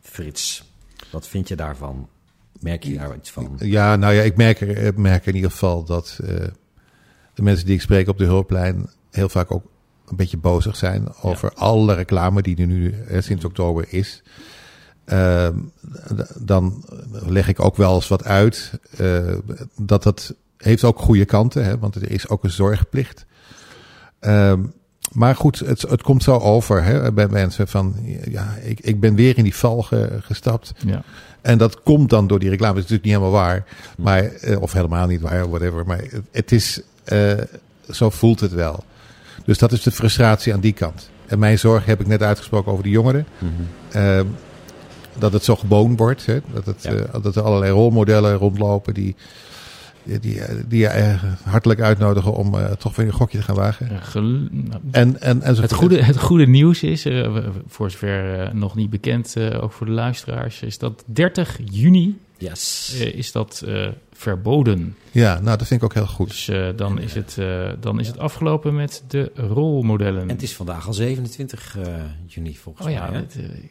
[0.00, 0.64] Frits,
[1.10, 2.08] wat vind je daarvan?
[2.60, 3.56] Merk je daar iets van?
[3.58, 6.34] Ja, nou ja, ik merk, er, ik merk in ieder geval dat eh,
[7.34, 9.64] de mensen die ik spreek op de hulplijn heel vaak ook
[10.06, 14.22] een beetje bozig zijn over alle reclame die er nu eh, sinds oktober is.
[15.08, 15.54] Ehm,
[16.38, 16.84] dan
[17.26, 18.72] leg ik ook wel eens wat uit.
[18.96, 19.18] eh,
[19.76, 23.26] dat dat heeft ook goede kanten, hè, want er is ook een zorgplicht.
[24.20, 24.60] Ehm,
[25.12, 27.94] maar goed, het, het komt zo over hè, bij mensen van,
[28.28, 30.72] ja, ik, ik ben weer in die val ge- gestapt.
[30.86, 31.02] Ja.
[31.40, 32.74] En dat komt dan door die reclame.
[32.74, 33.64] Dat is natuurlijk niet helemaal waar.
[33.98, 35.86] Maar, eh, of helemaal niet waar, whatever.
[35.86, 37.32] Maar het, het is, eh,
[37.90, 38.84] zo voelt het wel.
[39.44, 41.10] Dus dat is de frustratie aan die kant.
[41.26, 43.26] En mijn zorg heb ik net uitgesproken over de jongeren.
[43.90, 44.26] Ehm,
[45.18, 46.26] dat het zo gewoon wordt.
[46.26, 46.38] Hè?
[46.52, 46.92] Dat, het, Ja.
[46.92, 49.16] eh, dat er allerlei rolmodellen rondlopen die,
[50.02, 53.54] die, die, die je eh, hartelijk uitnodigen om eh, toch weer een gokje te gaan
[53.56, 54.00] wagen.
[54.02, 57.06] Gel- nou, En, en, en Het goede, het goede nieuws is,
[57.66, 62.94] voor zover nog niet bekend, eh, ook voor de luisteraars, is dat 30 juni Yes.
[63.14, 63.86] is dat eh,
[64.18, 64.96] verboden.
[65.10, 66.28] Ja, nou dat vind ik ook heel goed.
[66.28, 70.22] Dus eh, dan, is het, eh, dan is het afgelopen met de rolmodellen.
[70.22, 71.92] En het is vandaag al 27 eh,
[72.26, 73.18] juni volgens oh ja, mij.
[73.18, 73.26] hè?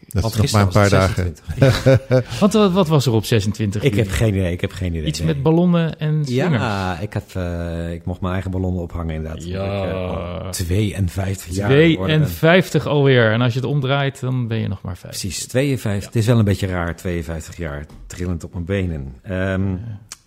[0.07, 1.33] dat, is nog maar een paar dagen.
[1.59, 2.39] was het 26.
[2.39, 4.17] wat, wat, wat was er op 26 ik heb juni?
[4.17, 4.51] geen idee.
[4.51, 5.05] Ik heb geen idee.
[5.07, 5.27] Iets nee.
[5.27, 6.61] met ballonnen en slingers.
[6.61, 9.43] Ja, ik, heb, eh, ik mocht mijn eigen ballonnen ophangen inderdaad.
[9.43, 9.83] Ja.
[9.83, 12.27] Ik, eh, al 52 jaar geworden ben.
[12.27, 13.31] 52 alweer.
[13.31, 15.21] En als je het omdraait, dan ben je nog maar 50.
[15.21, 16.05] Precies, 52.
[16.05, 19.15] Het is wel een beetje raar, 52 jaar, trillend op mijn benen.
[19.23, 19.75] Ehm,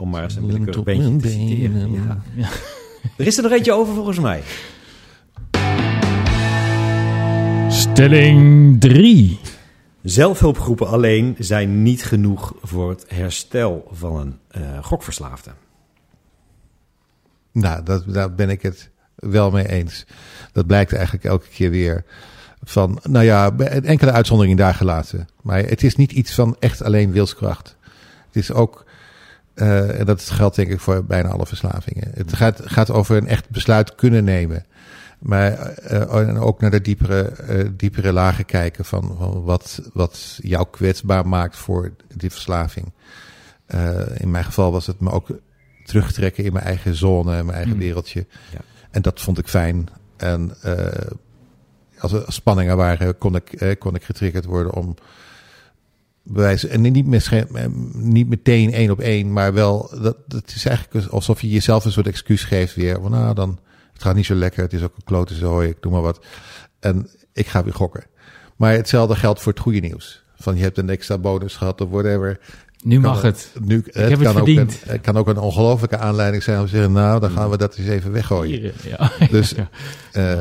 [0.00, 1.92] om maar eens een willekeurig beentje te citeren.
[1.92, 2.48] Ja.
[3.16, 4.42] Er is er nog eentje over volgens mij.
[7.68, 9.38] Stelling 3.
[10.02, 15.50] Zelfhulpgroepen alleen zijn niet genoeg voor het herstel van een eh, gokverslaafde.
[17.52, 20.06] Nou, dat, daar ben ik het wel mee eens.
[20.52, 22.04] Dat blijkt eigenlijk elke keer weer.
[22.62, 25.28] Van, nou ja, enkele uitzonderingen daar gelaten.
[25.42, 27.76] Maar het is niet iets van echt alleen wilskracht.
[28.26, 28.84] Het is ook,
[29.60, 32.10] eh, en dat geldt denk ik voor bijna alle verslavingen.
[32.14, 34.64] Het gaat, gaat over een echt besluit kunnen nemen.
[35.18, 40.66] Maar eh, ook naar de diepere, eh, diepere lagen kijken van, van wat, wat jou
[40.70, 42.92] kwetsbaar maakt voor die verslaving.
[44.16, 45.28] In mijn geval was het me ook
[45.84, 47.78] terugtrekken in mijn eigen zone, mijn eigen Mm.
[47.78, 48.26] wereldje.
[48.52, 48.60] Ja.
[48.90, 49.88] En dat vond ik fijn.
[50.16, 50.56] En
[51.98, 54.94] als er spanningen waren, kon ik, kon ik getriggerd worden om
[56.32, 56.66] bewijs.
[56.66, 57.46] En niet, misschien,
[57.92, 59.90] niet meteen één op één, maar wel.
[60.02, 63.00] Dat, dat is eigenlijk alsof je jezelf een soort excuus geeft weer.
[63.00, 63.58] Van nou, dan.
[63.92, 64.62] Het gaat niet zo lekker.
[64.62, 65.68] Het is ook een klote zooi.
[65.68, 66.24] Ik doe maar wat.
[66.80, 68.04] En ik ga weer gokken.
[68.56, 70.22] Maar hetzelfde geldt voor het goede nieuws.
[70.34, 72.38] Van je hebt een extra bonus gehad of whatever.
[72.82, 73.52] Nu mag het.
[73.60, 74.60] Nu, ik het heb kan het verdiend.
[74.74, 77.50] Ook een, het kan ook een ongelofelijke aanleiding zijn om te zeggen, nou, dan gaan
[77.50, 78.72] we dat eens even weggooien.
[78.82, 79.12] Ja.
[79.30, 79.54] Dus,
[80.12, 80.40] uh,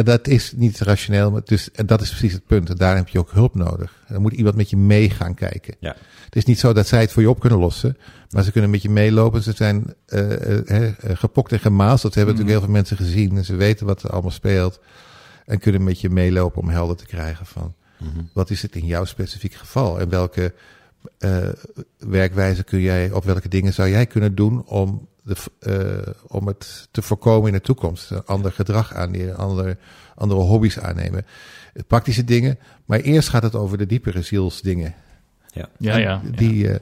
[0.00, 2.70] en dat is niet rationeel, maar dus, en dat is precies het punt.
[2.70, 4.02] En daar heb je ook hulp nodig.
[4.06, 5.74] En dan moet iemand met je mee gaan kijken.
[5.80, 5.96] Ja.
[6.24, 7.96] Het is niet zo dat zij het voor je op kunnen lossen,
[8.30, 9.42] maar ze kunnen met je meelopen.
[9.42, 12.02] Ze zijn uh, uh, gepokt en gemaast.
[12.02, 13.36] Dat hebben natuurlijk heel veel mensen gezien.
[13.36, 14.80] En ze weten wat er allemaal speelt.
[15.46, 18.28] En kunnen met je meelopen om helder te krijgen van Mm-hmm.
[18.32, 20.00] wat is het in jouw specifiek geval?
[20.00, 20.54] En welke
[21.18, 21.48] uh,
[21.98, 26.88] werkwijze kun jij, of welke dingen zou jij kunnen doen om, de, uh, om het
[26.90, 28.10] te voorkomen in de toekomst?
[28.10, 29.76] Een ander gedrag aanleren, andere,
[30.14, 31.26] andere hobby's aannemen.
[31.86, 34.94] Praktische dingen, maar eerst gaat het over de diepere zielsdingen.
[35.52, 36.20] Ja, ja, ja.
[36.36, 36.74] Die, uh,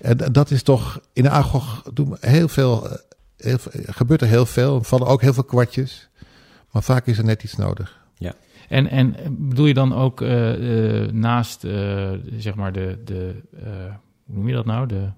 [0.00, 2.88] en dat is toch, in de Agog doen heel veel,
[3.36, 6.08] heel, gebeurt er heel veel, er vallen ook heel veel kwartjes,
[6.70, 8.04] maar vaak is er net iets nodig.
[8.14, 8.34] Ja.
[8.68, 13.34] En, en bedoel je dan ook uh, uh, naast, uh, zeg maar, de, de
[14.26, 14.86] hoe noem je dat nou?
[14.86, 15.08] De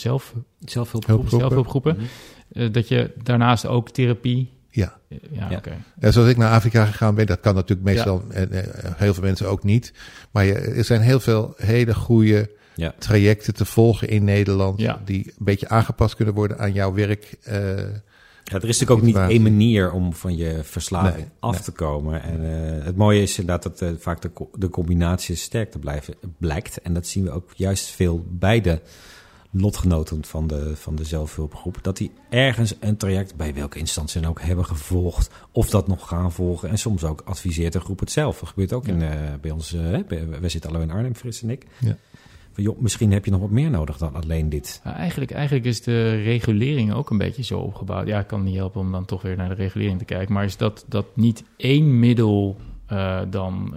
[0.00, 1.38] zelf, zelfhulpgroepen.
[1.38, 2.72] zelfhulpgroepen mm-hmm.
[2.72, 4.54] dat je daarnaast ook therapie.
[4.70, 4.98] Ja.
[5.08, 5.44] Ja, ja.
[5.44, 5.56] oké.
[5.56, 5.78] Okay.
[6.00, 8.34] Ja, zoals ik naar Afrika gegaan ben, dat kan natuurlijk meestal, ja.
[8.34, 8.48] en,
[8.96, 9.92] heel veel mensen ook niet.
[10.30, 12.94] Maar je, er zijn heel veel hele goede ja.
[12.98, 15.00] trajecten te volgen in Nederland, ja.
[15.04, 17.38] die een beetje aangepast kunnen worden aan jouw werk.
[18.50, 21.62] Ja, er is natuurlijk ook niet één manier om van je verslaving nee, af nee.
[21.62, 22.22] te komen.
[22.22, 26.14] En uh, het mooie is inderdaad dat uh, vaak de, de combinatie sterk te blijven
[26.38, 26.80] blijkt.
[26.80, 28.80] En dat zien we ook juist veel bij de
[29.50, 31.78] lotgenoten van de, van de zelfhulpgroep.
[31.82, 35.30] Dat die ergens een traject, bij welke instantie dan ook, hebben gevolgd.
[35.52, 36.68] Of dat nog gaan volgen.
[36.68, 38.38] En soms ook adviseert de groep het zelf.
[38.38, 38.92] Dat gebeurt ook ja.
[38.92, 39.70] in, uh, bij ons.
[39.70, 41.66] wij zitten allebei in Arnhem, Frits en ik.
[41.78, 41.96] Ja.
[42.56, 44.80] Van, joh, misschien heb je nog wat meer nodig dan alleen dit.
[44.84, 48.06] Ja, eigenlijk, eigenlijk is de regulering ook een beetje zo opgebouwd.
[48.06, 50.34] Ja, ik kan niet helpen om dan toch weer naar de regulering te kijken.
[50.34, 52.56] Maar is dat, dat niet één middel
[52.92, 53.74] uh, dan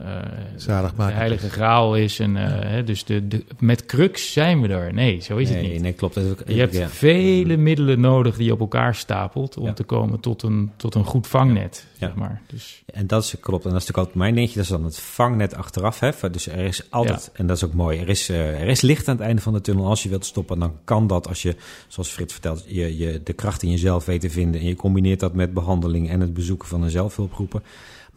[0.65, 2.19] uh, de heilige graal is.
[2.19, 2.47] En, uh, ja.
[2.47, 4.93] hè, dus de, de, met crux zijn we er.
[4.93, 5.81] Nee, zo is nee, het niet.
[5.81, 6.17] Nee, klopt.
[6.17, 6.87] Ook, je hebt ja.
[6.87, 9.57] vele middelen nodig die je op elkaar stapelt...
[9.57, 9.73] om Ja.
[9.73, 12.41] te komen tot een, tot een goed vangnet, zeg maar.
[12.47, 13.65] Dus, En dat is klopt.
[13.65, 14.55] En dat is natuurlijk altijd mijn dingetje.
[14.55, 15.99] Dat is dan het vangnet achteraf.
[15.99, 16.29] Hè.
[16.31, 19.15] Dus er is altijd, en dat is ook mooi, er is, er is licht aan
[19.15, 19.85] het einde van de tunnel.
[19.85, 21.27] Als je wilt stoppen, dan kan dat.
[21.27, 21.55] Als je,
[21.87, 24.61] zoals Frits vertelt, je, je de kracht in jezelf weet te vinden.
[24.61, 27.63] En je combineert dat met behandeling en het bezoeken van een zelfhulpgroepen.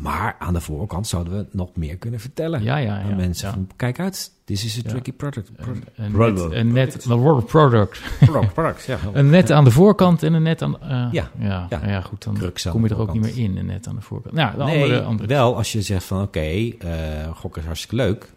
[0.03, 3.49] Maar aan de voorkant zouden we nog meer kunnen vertellen ja, ja, aan ja, mensen.
[3.49, 3.55] ja.
[3.55, 4.91] Van, kijk uit, this is a Ja.
[4.91, 5.51] tricky product.
[5.57, 8.01] Een, net, een net, een word product.
[8.19, 8.99] product, product, ja.
[9.13, 10.81] Een net aan de voorkant en een net aan...
[10.83, 11.81] eh, Ja, ja, ja.
[11.87, 12.01] ja.
[12.01, 12.39] goed, dan
[12.71, 14.35] kom je er ook niet meer in, een net aan de voorkant.
[14.35, 17.97] Nou, de nee, andere, andere wel als je zegt van oké, eh gokken is hartstikke
[17.97, 18.33] leuk.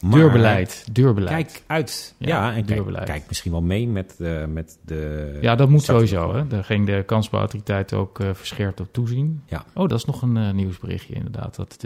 [0.00, 1.46] Maar deurbeleid, deurbeleid.
[1.46, 2.14] Kijk uit.
[2.18, 3.04] Ja, Ja, en kijk, deurbeleid.
[3.04, 5.38] kijk misschien wel mee met, eh, met de...
[5.40, 6.34] Ja, dat moet sowieso.
[6.34, 6.46] Hè.
[6.46, 9.42] Daar ging de kansbouwautoriteit ook eh, verscherpt op toezien.
[9.46, 9.64] Ja.
[9.74, 11.56] Oh, dat is nog een eh, nieuwsberichtje inderdaad.
[11.56, 11.76] Dat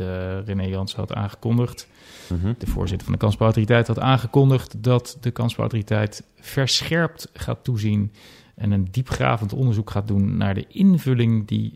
[0.44, 1.88] René Jansen had aangekondigd.
[2.28, 2.52] Mhm.
[2.58, 4.82] De voorzitter van de kansbouwautoriteit had aangekondigd...
[4.82, 8.12] dat de kansbouwautoriteit verscherpt gaat toezien...
[8.54, 10.36] en een diepgravend onderzoek gaat doen...
[10.36, 11.74] naar de invulling die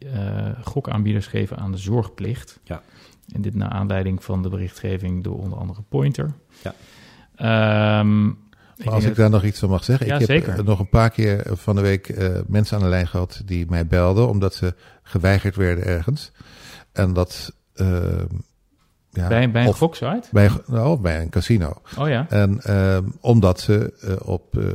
[0.65, 2.61] gokaanbieders geven aan de zorgplicht.
[2.65, 2.83] Ja.
[3.33, 6.33] En dit naar aanleiding van de berichtgeving door onder andere Pointer.
[6.63, 6.75] Ja.
[7.37, 8.37] Ehm, Maar
[8.95, 10.07] als ik dat- daar nog iets van mag zeggen.
[10.07, 10.59] Ja, ik heb zeker.
[10.59, 13.67] eh, nog een paar keer van de week eh, mensen aan de lijn gehad die
[13.69, 16.33] mij belden omdat ze geweigerd werden ergens.
[16.93, 17.53] En dat.
[17.75, 17.99] eh,
[19.11, 20.29] ja, bij, bij een goksite?
[20.33, 21.73] bij, nou, bij een casino.
[21.99, 22.27] Oh ja.
[22.29, 24.73] En eh, omdat ze eh, op eh, eh,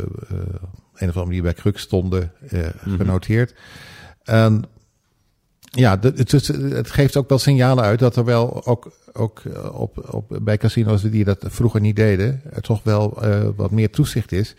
[0.93, 2.95] een of andere manier bij Crux stonden eh, Mhm.
[2.97, 3.55] genoteerd.
[4.23, 4.63] En
[5.75, 10.13] ja, het, het geeft ook wel signalen uit dat er wel ook, ook eh, op,
[10.13, 14.31] op, bij casino's die dat vroeger niet deden, er toch wel eh, wat meer toezicht
[14.31, 14.55] is.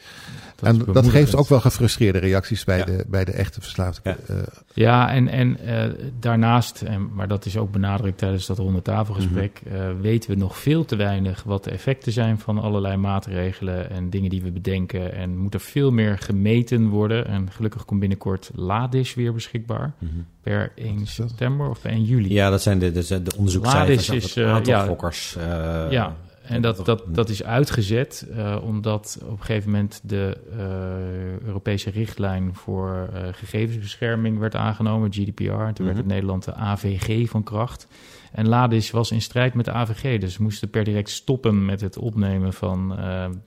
[0.65, 2.85] Dat en dat geeft ook wel gefrustreerde reacties bij, Ja.
[2.85, 4.01] de, bij de echte verslaafde.
[4.05, 4.17] Ja.
[4.35, 4.37] eh,
[4.75, 5.91] Ja, en, en eh,
[6.21, 9.75] daarnaast, en, maar dat is ook benadrukt tijdens dat ronde tafelgesprek, Mhm.
[9.75, 14.11] eh, weten we nog veel te weinig wat de effecten zijn van allerlei maatregelen en
[14.11, 15.15] dingen die we bedenken.
[15.15, 17.27] En moet er veel meer gemeten worden.
[17.27, 19.93] En gelukkig komt binnenkort LADIS weer beschikbaar.
[19.99, 20.11] Mhm.
[20.43, 21.29] Per 1 is dat?
[21.29, 22.33] september of per 1 juli.
[22.33, 24.07] Ja, dat zijn de, de, de onderzoekscijfers.
[24.09, 24.85] Ladis is, het aantal ja.
[24.87, 25.37] gokkers.
[25.37, 30.38] eh, Ja, en dat, dat, dat is uitgezet eh, omdat op een gegeven moment de
[30.51, 35.42] eh, Europese richtlijn voor eh, gegevensbescherming werd aangenomen, GDPR.
[35.42, 36.09] En toen werd Mhm.
[36.09, 37.88] in Nederland de AVG van kracht.
[38.32, 41.99] En Ladis was in strijd met de AVG, dus moesten per direct stoppen met het
[41.99, 42.99] opnemen van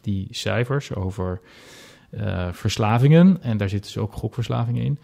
[0.01, 1.41] die cijfers over
[2.51, 3.41] verslavingen.
[3.41, 4.99] En daar zitten dus ook gokverslavingen in.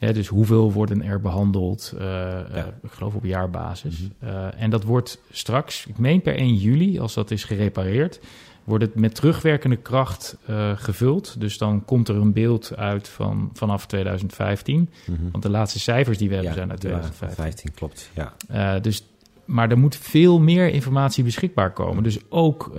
[0.00, 1.94] Hè, dus hoeveel worden er behandeld?
[1.98, 2.66] eh, eh, Ja.
[2.82, 3.98] ik geloof op jaarbasis.
[4.00, 4.30] Mhm.
[4.30, 8.20] Eh, en dat wordt straks, ik meen per 1 juli, als dat is gerepareerd,
[8.64, 10.36] wordt het met terugwerkende kracht
[10.74, 11.40] gevuld.
[11.40, 14.90] Dus dan komt er een beeld uit van vanaf 2015.
[15.06, 15.30] Mhm.
[15.30, 17.44] Want de laatste cijfers die we hebben Ja, zijn uit die waren 2015.
[17.44, 18.10] 15, klopt.
[18.48, 18.78] Ja.
[18.78, 19.06] Dus,
[19.44, 22.02] maar er moet veel meer informatie beschikbaar komen.
[22.02, 22.72] Dus ook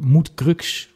[0.00, 0.89] moet Crux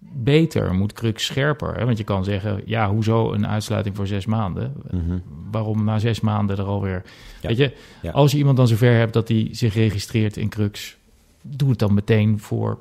[0.00, 1.74] beter, moet Crux scherper.
[1.74, 1.84] Hè?
[1.84, 4.72] Want je kan zeggen, ja, hoezo een uitsluiting voor zes maanden?
[4.90, 5.18] Mhm.
[5.50, 7.02] Waarom na zes maanden er alweer...
[7.40, 7.48] Ja.
[7.48, 7.72] Weet je,
[8.02, 8.10] Ja.
[8.10, 10.96] als je iemand dan zover hebt dat hij zich registreert in Crux...
[11.42, 12.78] doe het dan meteen voor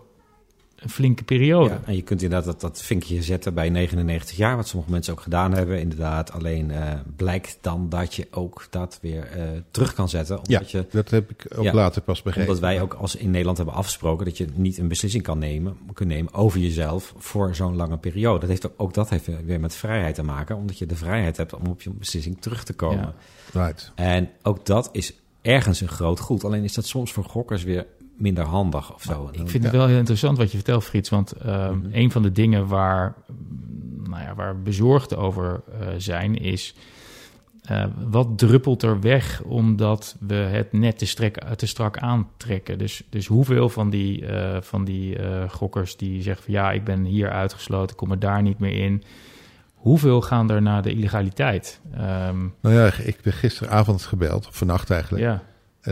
[0.80, 1.70] een flinke periode.
[1.70, 5.14] Ja, en je kunt inderdaad dat, dat vinkje zetten bij 99 jaar, wat sommige mensen
[5.14, 5.80] ook gedaan hebben.
[5.80, 10.40] Inderdaad, alleen eh, blijkt dan dat je ook dat weer eh, terug kan zetten.
[10.44, 12.50] Ja, Omdat, je, dat heb ik ook Ja, later pas begrepen.
[12.54, 15.78] omdat wij ook als in Nederland hebben afgesproken dat je niet een beslissing kan nemen,
[15.94, 18.40] kunt nemen over jezelf voor zo'n lange periode.
[18.40, 21.38] Dat heeft ook, ook dat heeft weer met vrijheid te maken, omdat je de vrijheid
[21.38, 23.14] hebt om op je beslissing terug te komen.
[23.54, 23.66] Ja.
[23.66, 23.92] Right.
[23.96, 26.44] En ook dat is ergens een groot goed.
[26.44, 27.86] Alleen is dat soms voor gokkers weer
[28.20, 29.30] minder handig of zo.
[29.32, 31.10] Ik vind het wel heel interessant wat je vertelt, Frits.
[31.10, 31.88] Want ehm, Mhm.
[31.92, 36.76] een van de dingen waar, mm, nou ja, waar we bezorgd over eh, zijn, is
[37.64, 42.78] eh, wat druppelt er weg omdat we het net te, strek, te strak aantrekken.
[42.78, 46.84] Dus, dus hoeveel van die, eh, van die eh, gokkers die zeggen van ja, ik
[46.84, 49.04] ben hier uitgesloten, ik kom er daar niet meer in.
[49.74, 51.82] Hoeveel gaan er naar de illegaliteit?
[51.94, 55.44] Ehm, Nou ja, ik ben gisteravond gebeld, of vannacht eigenlijk, ja,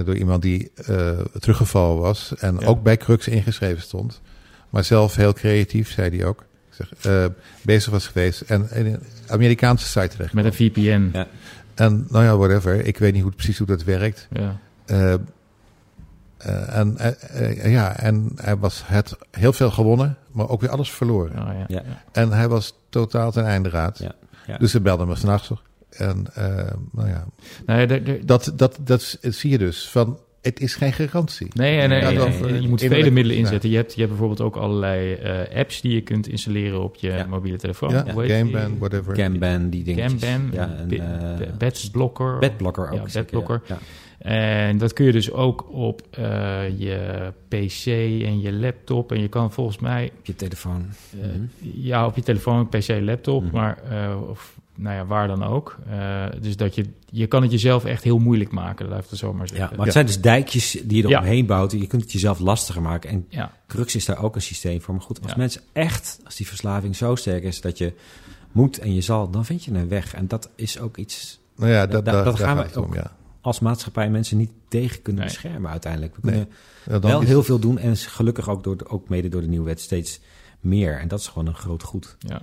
[0.06, 2.66] door iemand die eh, teruggevallen was en Ja.
[2.68, 4.22] ook bij Crux ingeschreven stond.
[4.70, 6.46] Maar zelf heel creatief, zei hij ook.
[6.70, 7.26] Ik zeg, eh,
[7.62, 10.34] bezig was geweest en in een Amerikaanse site terecht.
[10.34, 11.10] met een VPN.
[11.14, 11.28] Ja.
[11.76, 12.86] En nou ja, whatever.
[12.86, 14.28] Ik weet niet hoe, precies hoe dat werkt.
[14.32, 14.60] Ja.
[14.86, 20.62] Eh, eh, en, eh, eh, ja, en hij was het heel veel gewonnen, maar ook
[20.62, 21.40] weer alles verloren.
[21.42, 21.66] Oh, ja.
[21.68, 21.82] Ja.
[21.86, 22.04] Ja.
[22.12, 23.98] En hij was totaal ten einde raad.
[24.00, 24.12] Ja,
[24.48, 24.58] ja.
[24.58, 25.52] Dus ze belden me s'nachts.
[25.98, 26.46] En eh,
[26.92, 27.28] nou ja,
[27.66, 29.90] Nou ja, dat, dat, dat zie je dus.
[29.90, 31.48] Van, het is geen garantie.
[31.54, 33.42] Nee, en, over en je moet vele middelen ja.
[33.44, 33.70] inzetten.
[33.70, 37.08] Je hebt, je hebt bijvoorbeeld ook allerlei eh, apps die je kunt installeren op je
[37.12, 37.26] Ja.
[37.26, 37.90] mobiele telefoon.
[37.90, 38.06] Ja?
[38.16, 39.16] Gameband, whatever.
[39.16, 40.24] Gamban, die dingetjes.
[40.24, 42.40] Gamban, Ja, en, eh, Bedblocker.
[42.40, 43.08] bedblocker ook.
[43.08, 43.62] Ja, bedblocker.
[43.68, 43.78] Ja.
[44.18, 47.86] En dat kun je dus ook op eh, je PC
[48.26, 49.12] en je laptop.
[49.12, 50.86] En je kan volgens mij, Op je telefoon.
[51.22, 51.42] eh, Mhm.
[51.60, 53.56] ja, op je telefoon, PC, laptop, Mhm.
[53.56, 55.78] maar eh, of, nou ja, waar dan ook.
[55.90, 59.20] Eh, dus dat je, je kan het jezelf echt heel moeilijk maken, laat ik het
[59.20, 61.16] zo maar Ja, maar het zijn dus dijkjes die je Ja.
[61.16, 61.72] eromheen bouwt.
[61.72, 63.10] Je kunt het jezelf lastiger maken.
[63.10, 63.52] En ja.
[63.68, 64.94] Crux is daar ook een systeem voor.
[64.94, 65.38] Maar goed, als Ja.
[65.38, 67.94] mensen echt, als die verslaving zo sterk is dat je
[68.52, 70.14] moet en je zal, dan vind je een weg.
[70.14, 72.70] En dat is ook iets Nou ja, dat, Da- dat, dat daar gaan gaat we
[72.72, 73.12] het om, ook ja.
[73.42, 75.32] als maatschappij mensen niet tegen kunnen Nee.
[75.34, 76.16] beschermen uiteindelijk.
[76.16, 76.32] We Nee.
[76.34, 76.56] kunnen
[76.86, 79.48] Ja, dan wel heel veel doen en gelukkig ook, door, de- ook mede door de
[79.48, 80.20] nieuwe wet steeds
[80.60, 81.00] meer.
[81.00, 82.16] En dat is gewoon een groot goed.
[82.20, 82.42] ja.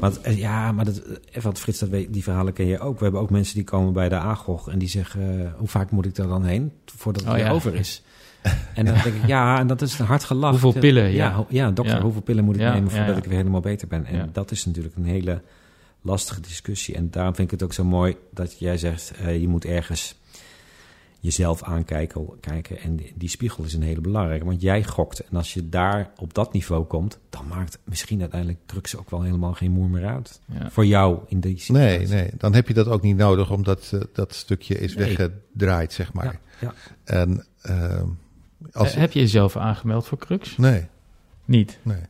[0.00, 2.96] Want eh, ja, maar dat, eh, want Frits, dat weet, die verhalen ken je ook.
[2.98, 5.44] We hebben ook mensen die komen bij de AGOG en die zeggen...
[5.46, 7.52] eh, hoe vaak moet ik daar dan heen voordat het Oh, weer ja.
[7.52, 8.02] over is?
[8.74, 10.50] En dan denk ik, ja, en dat is een hard gelach.
[10.60, 11.70] Hoeveel pillen, Ja, ja.
[11.70, 12.02] dokter, Ja.
[12.02, 14.04] hoeveel pillen moet ik nemen voordat ik weer helemaal beter ben?
[14.06, 15.42] En dat is natuurlijk een hele
[16.00, 16.94] lastige discussie.
[16.94, 19.12] En daarom vind ik het ook zo mooi dat jij zegt...
[19.40, 20.20] je moet ergens
[21.22, 22.78] jezelf aankijken kijken.
[22.78, 24.44] en die, die spiegel is een hele belangrijke.
[24.44, 27.18] Want jij gokt en als je daar op dat niveau komt...
[27.30, 30.40] dan maakt misschien uiteindelijk drugs ook wel helemaal geen moer meer uit.
[30.46, 30.70] ja.
[30.70, 31.98] Voor jou in die situatie.
[31.98, 35.06] Nee, nee, dan heb je dat ook niet nodig, omdat eh, dat stukje is Nee.
[35.06, 36.24] weggedraaid, zeg maar.
[36.24, 36.74] Ja, ja.
[37.04, 38.06] En ehm,
[38.72, 38.92] als...
[38.92, 40.56] Eh, Heb je jezelf aangemeld voor Crux?
[40.56, 40.86] nee,
[41.44, 41.78] Niet.
[41.82, 42.00] nee.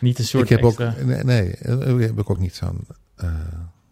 [0.00, 2.86] Niet een soort Ik heb ook, nee, nee, eh, heb ik ook niet zo'n
[3.16, 3.34] eh,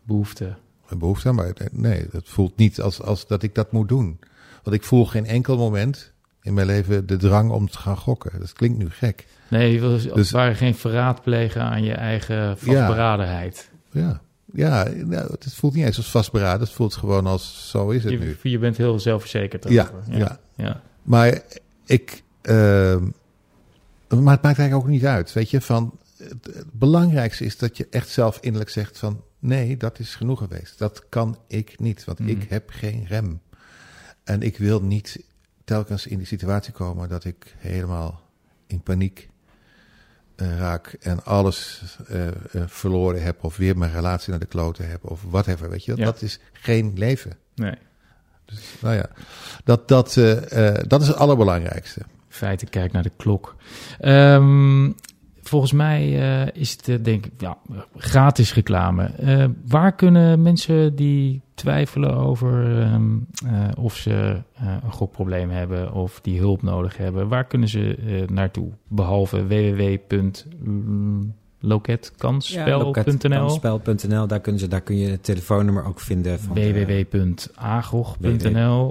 [0.03, 0.55] behoefte.
[0.99, 1.35] behoefte aan.
[1.35, 4.19] Maar nee, het voelt niet als, als dat ik dat moet doen.
[4.65, 6.13] Want ik voel geen enkel moment
[6.43, 8.41] in mijn leven de drang om te gaan gokken.
[8.41, 9.27] Dat klinkt nu gek.
[9.51, 13.71] Nee, je wil Dus- het ware geen verraad plegen aan je eigen vastberadenheid.
[13.93, 14.21] Ja,
[14.53, 16.61] ja nou, het voelt niet eens als vastberaden.
[16.61, 18.37] Het voelt gewoon als zo is het nu.
[18.43, 20.19] Je, je bent heel zelfverzekerd Ja, erover.
[20.19, 20.39] ja.
[20.57, 20.81] ja.
[21.03, 21.41] Maar
[21.87, 22.23] ik.
[22.43, 23.03] ehm,
[24.09, 25.33] maar het maakt eigenlijk ook niet uit.
[25.33, 25.99] Weet je, van.
[26.19, 29.23] Het, belangrijkste is dat je echt zelf innerlijk zegt van.
[29.39, 30.79] Nee, dat is genoeg geweest.
[30.79, 32.29] Dat kan ik niet, want Mhm.
[32.29, 33.41] ik heb geen rem.
[34.25, 35.25] En ik wil niet
[35.65, 38.23] telkens in die situatie komen dat ik helemaal
[38.67, 39.29] in paniek
[40.37, 42.35] eh, raak en alles eh, eh,
[42.67, 45.97] verloren heb of weer mijn relatie naar de kloten heb of whatever, weet je.
[45.97, 46.05] Ja.
[46.05, 47.37] Dat is geen leven.
[47.55, 47.75] Nee.
[48.45, 49.09] Dus, nou ja,
[49.65, 50.15] dat, dat,
[50.89, 52.01] dat is het allerbelangrijkste.
[52.29, 53.57] feite kijk naar de klok.
[53.99, 54.91] Ehm,
[55.49, 57.59] volgens mij eh, is het, eh, denk ik, ja,
[57.97, 59.05] gratis reclame.
[59.05, 63.17] Eh, waar kunnen mensen die twijfelen over ehm,
[63.47, 64.43] eh, of ze
[64.83, 68.71] een gokprobleem hebben of die hulp nodig hebben, waar kunnen ze naartoe?
[68.89, 69.47] Behalve
[71.65, 76.41] loketkansspel.nl Spel.nl, daar, kunnen ze, daar kun je het telefoonnummer ook vinden.
[76.41, 76.55] Van
[77.55, 78.89] www.agog.nl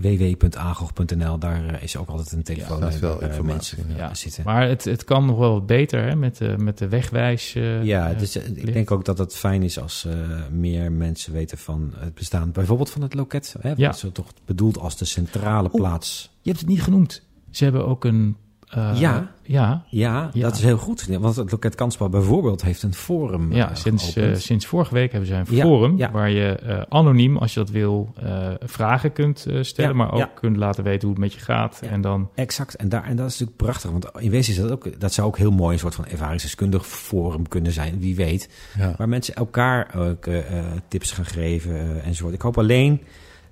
[0.00, 2.80] www.agog.nl, daar eh, is ook altijd een telefoon.
[2.80, 4.14] daar is wel waar, eh, informatie, mensen ja.
[4.14, 4.44] zitten.
[4.44, 7.54] Maar het, het kan nog wel wat beter hè, met, de, met de wegwijs.
[7.54, 10.12] eh, Ja, eh, dus eh, ik denk ook dat het fijn is als eh,
[10.50, 13.54] meer mensen weten van het bestaan bijvoorbeeld van het loket.
[13.60, 13.68] Hè?
[13.68, 13.74] Ja.
[13.74, 16.30] Dat is toch bedoeld als de centrale plaats.
[16.40, 17.22] Je hebt het niet genoemd.
[17.50, 18.36] Ze hebben ook een...
[18.72, 19.30] eh, Ja.
[19.44, 20.42] Ja, Ja, Ja.
[20.42, 21.06] dat is heel goed.
[21.06, 25.10] Want het loket Kansspel bijvoorbeeld heeft een forum ja eh, sinds, eh, sinds vorige week
[25.12, 25.96] hebben ze een Ja, forum...
[25.96, 26.10] ja.
[26.10, 29.90] waar je eh, anoniem, als je dat wil, eh, vragen kunt eh, stellen...
[29.90, 30.30] Ja, maar ook ja.
[30.34, 31.78] kunt laten weten hoe het met je gaat.
[31.82, 31.88] Ja.
[31.88, 32.28] En dan...
[32.34, 32.74] Exact.
[32.74, 33.90] En, daar, en dat is natuurlijk prachtig.
[33.90, 36.86] Want in wezen is dat ook, dat zou ook heel mooi een soort van ervaringsdeskundig
[36.86, 37.98] forum kunnen zijn.
[38.00, 38.48] Wie weet.
[38.78, 38.94] Ja.
[38.96, 42.34] Waar mensen elkaar ook eh, eh, tips gaan geven enzovoort.
[42.34, 43.00] Ik hoop alleen,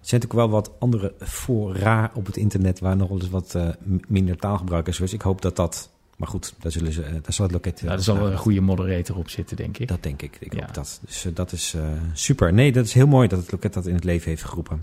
[0.00, 3.68] zijn natuurlijk wel wat andere fora op het internet waar nog wel eens wat eh,
[3.84, 4.96] m- minder taalgebruik is.
[4.96, 7.78] Dus ik hoop dat dat, maar goed, daar, zullen ze, eh, daar zal het loket...
[7.80, 9.88] eh, Ja, er zal wel een goede moderator op zitten, denk ik.
[9.88, 10.36] Dat denk ik.
[10.40, 10.64] Ik Ja.
[10.64, 11.00] hoop dat.
[11.06, 11.82] Dus eh, dat is eh,
[12.12, 12.52] super.
[12.52, 14.82] Nee, dat is heel mooi dat het loket dat in het leven heeft geroepen.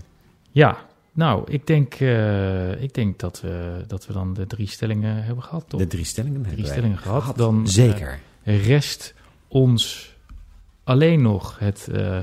[0.50, 0.78] Ja,
[1.12, 5.44] nou, ik denk, eh, ik denk dat, we, dat we dan de drie stellingen hebben
[5.44, 5.80] gehad, toch?
[5.80, 7.36] De drie stellingen hebben drie wij stellingen gehad.
[7.36, 8.18] Dan, eh, Zeker.
[8.42, 9.14] rest
[9.48, 10.12] ons
[10.84, 12.18] alleen nog het eh,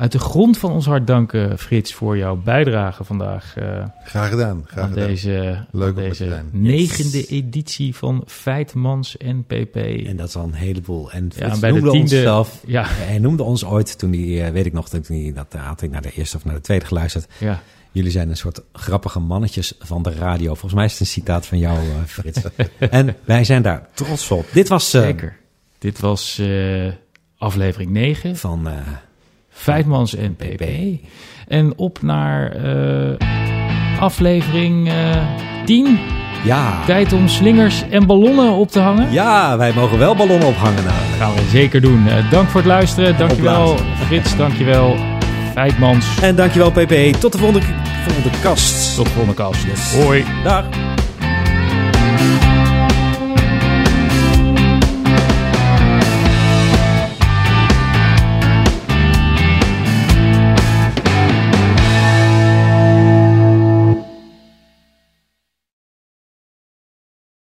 [0.00, 4.62] uit de grond van ons hart danken, Frits, voor jouw bijdrage vandaag eh, Graag gedaan.
[4.66, 5.06] Graag aan gedaan.
[5.08, 6.48] deze, Leuk aan om te deze zijn.
[6.52, 7.28] negende Yes.
[7.28, 9.76] editie van Feitmans NPP.
[10.06, 11.10] En dat is al een heleboel.
[11.12, 14.12] En Ja, Frits en bij de noemde tiende- onszelf Ja, Hij noemde ons ooit, toen
[14.12, 16.44] hij, eh, weet ik nog, toen hij, dat eh, had ik naar de eerste of
[16.44, 17.26] naar de tweede geluisterd.
[17.38, 17.62] ja.
[17.92, 20.46] Jullie zijn een soort grappige mannetjes van de radio.
[20.48, 22.40] Volgens mij is het een citaat van jou, eh, Frits.
[22.78, 24.46] en wij zijn daar trots op.
[24.52, 25.36] Dit was eh, zeker.
[25.78, 26.86] Dit was eh,
[27.38, 28.36] aflevering 9.
[28.36, 28.68] van
[29.60, 30.62] Feitmans en PP.
[31.48, 33.16] En op naar eh,
[34.00, 34.94] aflevering eh
[35.64, 35.98] 10.
[36.44, 36.84] ja.
[36.86, 39.12] Tijd om slingers en ballonnen op te hangen.
[39.12, 40.84] ja, wij mogen wel ballonnen ophangen.
[40.84, 42.06] Nou, Gaan we zeker doen.
[42.08, 43.18] Eh, dank voor het luisteren.
[43.18, 44.96] Dankjewel Frits, dankjewel
[45.52, 46.20] Feitmans.
[46.20, 47.16] En dankjewel PP.
[47.20, 47.66] Tot de volgende,
[48.08, 48.94] volgende kast.
[48.96, 49.62] Tot de volgende kast.
[49.64, 49.94] Yes.
[50.04, 50.24] Hoi.
[50.44, 50.64] Dag.